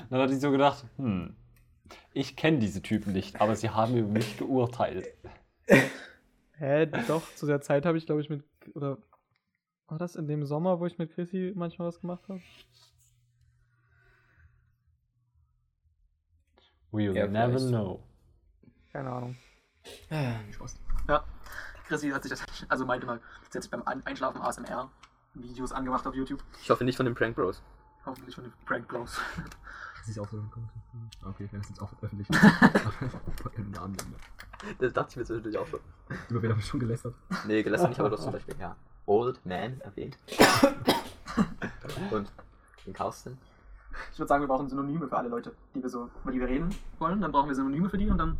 [0.09, 1.35] Dann hat die so gedacht, hm,
[2.13, 5.07] ich kenne diese Typen nicht, aber sie haben über mich geurteilt.
[6.57, 8.43] Hä, doch, zu der Zeit habe ich, glaube ich, mit.
[8.73, 8.97] Oder.
[9.87, 12.41] War das in dem Sommer, wo ich mit Chrissy manchmal was gemacht habe?
[16.91, 17.67] We'll Ja, never vielleicht.
[17.69, 18.03] know.
[18.91, 19.35] Keine Ahnung.
[20.51, 20.79] Spaß.
[21.09, 21.23] Ja.
[21.87, 23.19] Chrissy hat sich das, also meinte mal,
[23.51, 24.89] sie hat sich beim Ein- Einschlafen ASMR
[25.35, 26.43] Videos angemacht auf YouTube.
[26.61, 27.61] Ich hoffe nicht von den Prank Bros.
[28.05, 29.19] Hoffentlich von den Prank Bros.
[29.99, 30.43] Das ist auch so.
[31.25, 32.27] Okay, wenn das jetzt auch öffentlich
[33.57, 34.15] im Namen nennen.
[34.79, 35.79] Das dachte ich mir zwischendurch auch schon.
[36.29, 37.15] Über wen habe ich schon gelästert?
[37.45, 38.75] Nee, gelassen nicht, aber du hast zum Beispiel, ja,
[39.05, 40.17] Old Man erwähnt.
[42.11, 42.31] Und
[42.85, 43.37] den Carsten.
[44.11, 46.47] Ich würde sagen, wir brauchen Synonyme für alle Leute, die wir so, über die wir
[46.47, 47.21] reden wollen.
[47.21, 48.37] Dann brauchen wir Synonyme für die und dann,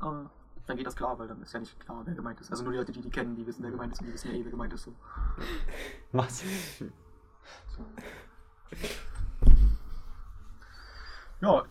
[0.00, 0.28] äh,
[0.66, 2.50] dann geht das klar, weil dann ist ja nicht klar, wer gemeint ist.
[2.50, 4.30] Also nur die Leute, die die kennen, die wissen, wer gemeint ist und die wissen
[4.30, 4.84] ja eh, wer gemeint ist.
[4.84, 4.92] So.
[6.12, 6.44] Was?
[11.40, 11.64] Ja,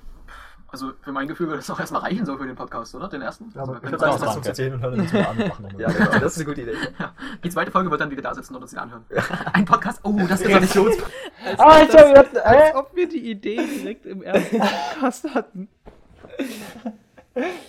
[0.72, 3.10] also für mein Gefühl würde es auch erstmal reichen, so für den Podcast, oder?
[3.10, 3.52] Den ersten?
[3.56, 5.38] also, ich würde sagen, das zu zählen und hören uns wieder an.
[5.78, 6.76] Ja, genau, das ist eine gute Idee.
[6.98, 7.14] ja.
[7.44, 9.06] Die zweite Folge wird dann wieder da sitzen und uns den anhören.
[9.52, 10.78] Ein Podcast, oh, das ist ja nicht
[11.58, 15.68] Ah, ich hab grad, Als ob wir die Idee direkt im ersten Podcast hatten.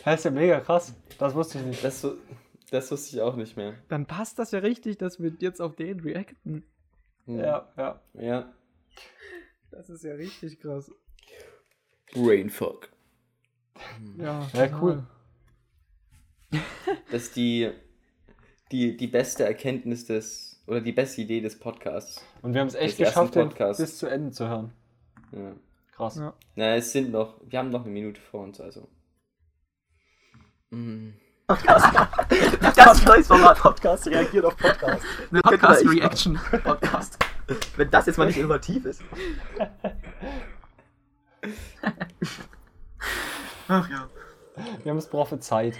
[0.04, 0.94] Das ist ja mega krass.
[1.18, 1.84] Das wusste ich nicht.
[1.84, 2.06] Das,
[2.70, 3.74] das wusste ich auch nicht mehr.
[3.88, 6.64] Dann passt das ja richtig, dass wir jetzt auf den reacten.
[7.26, 7.38] Hm.
[7.38, 8.00] Ja, ja.
[8.14, 8.52] Ja.
[9.70, 10.90] Das ist ja richtig krass.
[12.12, 12.88] Brainfuck.
[14.16, 15.04] Ja, Ja, cool.
[17.10, 17.70] Das ist die,
[18.70, 22.24] die, die beste Erkenntnis des, oder die beste Idee des Podcasts.
[22.42, 24.72] Und wir haben es echt Des geschafft, den bis zu Ende zu hören.
[25.32, 25.52] Ja.
[25.92, 26.16] Krass.
[26.16, 26.34] Ja.
[26.56, 28.88] Na, es sind noch, wir haben noch eine Minute vor uns, also.
[30.70, 31.14] Mhm.
[32.76, 33.58] Ganz neues Format.
[33.58, 35.04] Podcast reagiert auf Podcast.
[35.30, 37.18] Eine Podcast-Reaction-Podcast.
[37.76, 39.02] Wenn das jetzt mal nicht innovativ ist.
[43.68, 44.08] Ach ja.
[44.82, 45.74] Wir haben es prophezeit.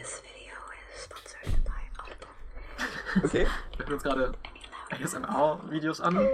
[3.23, 3.47] Okay.
[3.77, 4.33] Wir hören uns gerade
[4.91, 6.27] ASMR-Videos an.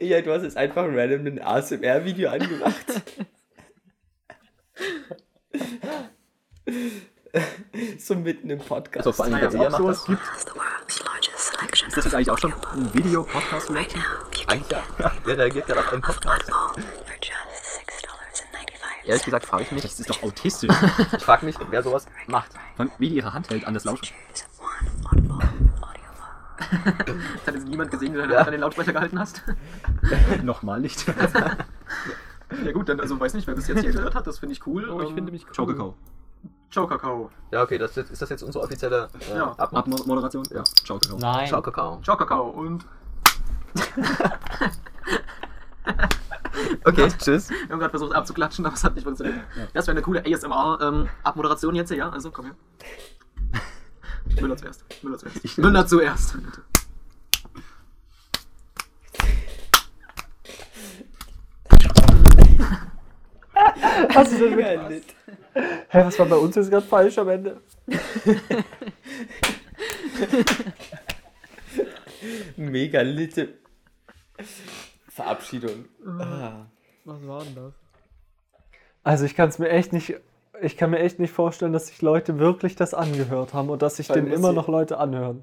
[0.00, 2.86] Ja, du hast jetzt einfach random ein ASMR-Video angemacht.
[7.98, 9.06] so mitten im Podcast.
[9.06, 10.06] Also vor allem, der ja, ob macht sowas das.
[10.06, 10.22] gibt.
[11.88, 14.02] Ist das jetzt eigentlich auch schon ein Video-Podcast-Reaction?
[14.46, 14.82] Eigentlich ja.
[14.98, 15.12] ja.
[15.26, 16.50] Der reagiert gerade auf einen Podcast.
[19.06, 20.74] Ehrlich gesagt frage ich mich, Das ist doch autistisch.
[21.16, 22.50] ich frage mich, wer sowas macht.
[22.98, 24.08] Wie die ihre Hand hält an das Lauschen.
[26.58, 28.40] Das hat jetzt niemand gesehen, wie du deine Ja.
[28.40, 29.42] An den Lautsprecher gehalten hast.
[30.42, 31.06] Nochmal nicht.
[32.64, 34.66] Ja gut, dann also weiß nicht, wer bis jetzt hier gehört hat, das finde ich
[34.66, 34.88] cool.
[34.88, 35.52] Oh, ich Ähm, finde mich cool.
[35.54, 35.94] Chococao.
[36.70, 37.30] Ciao Kakao.
[37.52, 39.52] Ja, okay, das ist, ist das jetzt unsere offizielle äh, Ja.
[39.52, 40.44] Abmod- Abmoderation?
[40.50, 40.64] Ja.
[41.18, 41.46] Nein.
[41.46, 42.00] Ciao, Kakao.
[42.02, 42.84] Ciao Kakao und
[46.84, 47.50] Okay, tschüss.
[47.50, 49.40] wir haben gerade versucht abzuklatschen, aber es hat nicht funktioniert.
[49.74, 52.08] Das wäre eine coole ASMR-Abmoderation jetzt, ja?
[52.10, 52.54] Also komm her.
[54.40, 54.84] Müller zuerst.
[55.02, 55.58] Müller zuerst.
[55.58, 56.36] Müller zuerst.
[64.14, 65.04] Was ist denn mit
[65.88, 67.60] Hä, was war bei uns jetzt gerade falsch am Ende?
[72.56, 73.54] Mega litte
[75.16, 75.86] Verabschiedung.
[76.06, 76.66] Ah.
[77.04, 77.72] Was war denn das?
[79.02, 80.14] Also ich kann es mir echt nicht,
[80.60, 83.96] ich kann mir echt nicht vorstellen, dass sich Leute wirklich das angehört haben und dass
[83.96, 85.42] sich dem immer noch Leute anhören.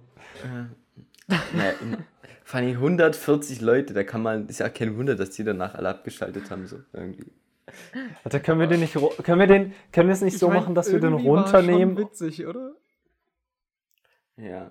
[1.28, 1.98] Naja, in-
[2.44, 5.90] vor allem 140 Leute, da kann man, ist ja kein Wunder, dass die danach alle
[5.90, 7.32] abgeschaltet haben, so irgendwie.
[8.24, 8.94] Alter, können wir den nicht,
[9.24, 11.30] können wir den, können wir es nicht Ich so mein, machen, dass wir den irgendwie
[11.30, 11.98] war schon runternehmen?
[11.98, 12.74] witzig, oder?
[14.38, 14.70] Ja.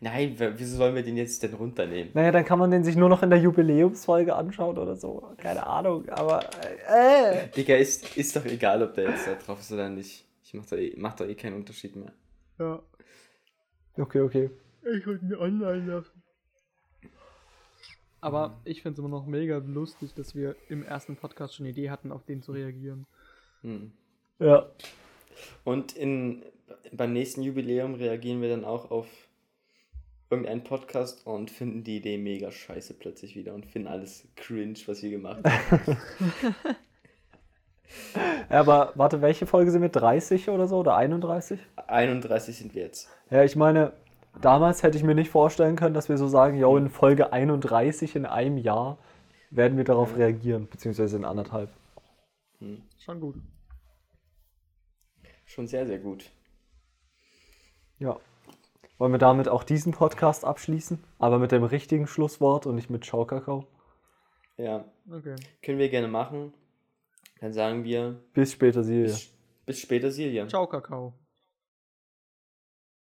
[0.00, 2.10] Nein, wieso sollen wir den jetzt denn runternehmen?
[2.14, 5.30] Naja, dann kann man den sich nur noch in der Jubiläumsfolge anschauen oder so.
[5.38, 6.40] Keine Ahnung, aber
[6.88, 7.48] äh.
[7.56, 10.24] Digga, ist, ist doch egal, ob der jetzt da drauf ist oder nicht.
[10.44, 12.12] Ich mach da eh, mach da eh keinen Unterschied mehr.
[12.58, 12.82] Ja.
[13.96, 14.50] Okay, okay.
[14.96, 16.22] Ich wollte mir online lassen.
[18.20, 21.72] Aber ich finde es immer noch mega lustig, dass wir im ersten Podcast schon eine
[21.72, 23.06] Idee hatten, auf den zu reagieren.
[23.60, 23.92] Hm.
[24.38, 24.70] Ja.
[25.64, 26.42] Und in,
[26.92, 29.06] beim nächsten Jubiläum reagieren wir dann auch auf
[30.30, 35.02] irgendeinen Podcast und finden die Idee mega scheiße plötzlich wieder und finden alles cringe, was
[35.02, 35.96] wir gemacht haben.
[38.50, 39.88] Ja, aber warte, welche Folge sind wir?
[39.88, 40.78] 30 oder so?
[40.78, 41.60] Oder 31?
[41.86, 43.08] 31 sind wir jetzt.
[43.30, 43.92] Ja, ich meine,
[44.40, 48.16] damals hätte ich mir nicht vorstellen können, dass wir so sagen, yo, in Folge 31
[48.16, 48.98] in einem Jahr
[49.50, 51.70] werden wir darauf reagieren, beziehungsweise in anderthalb.
[52.98, 53.36] Schon gut.
[55.44, 56.30] Schon sehr, sehr gut.
[57.98, 58.18] Ja.
[59.04, 60.98] Wollen wir damit auch diesen Podcast abschließen?
[61.18, 63.66] Aber mit dem richtigen Schlusswort und nicht mit Schaukakao?
[64.56, 65.34] Ja, Okay.
[65.62, 66.54] können wir gerne machen.
[67.38, 69.02] Dann sagen wir Bis später, Silja.
[69.04, 69.30] bis,
[69.66, 70.48] bis später, Silja.
[70.48, 71.12] Ciao, Kakao.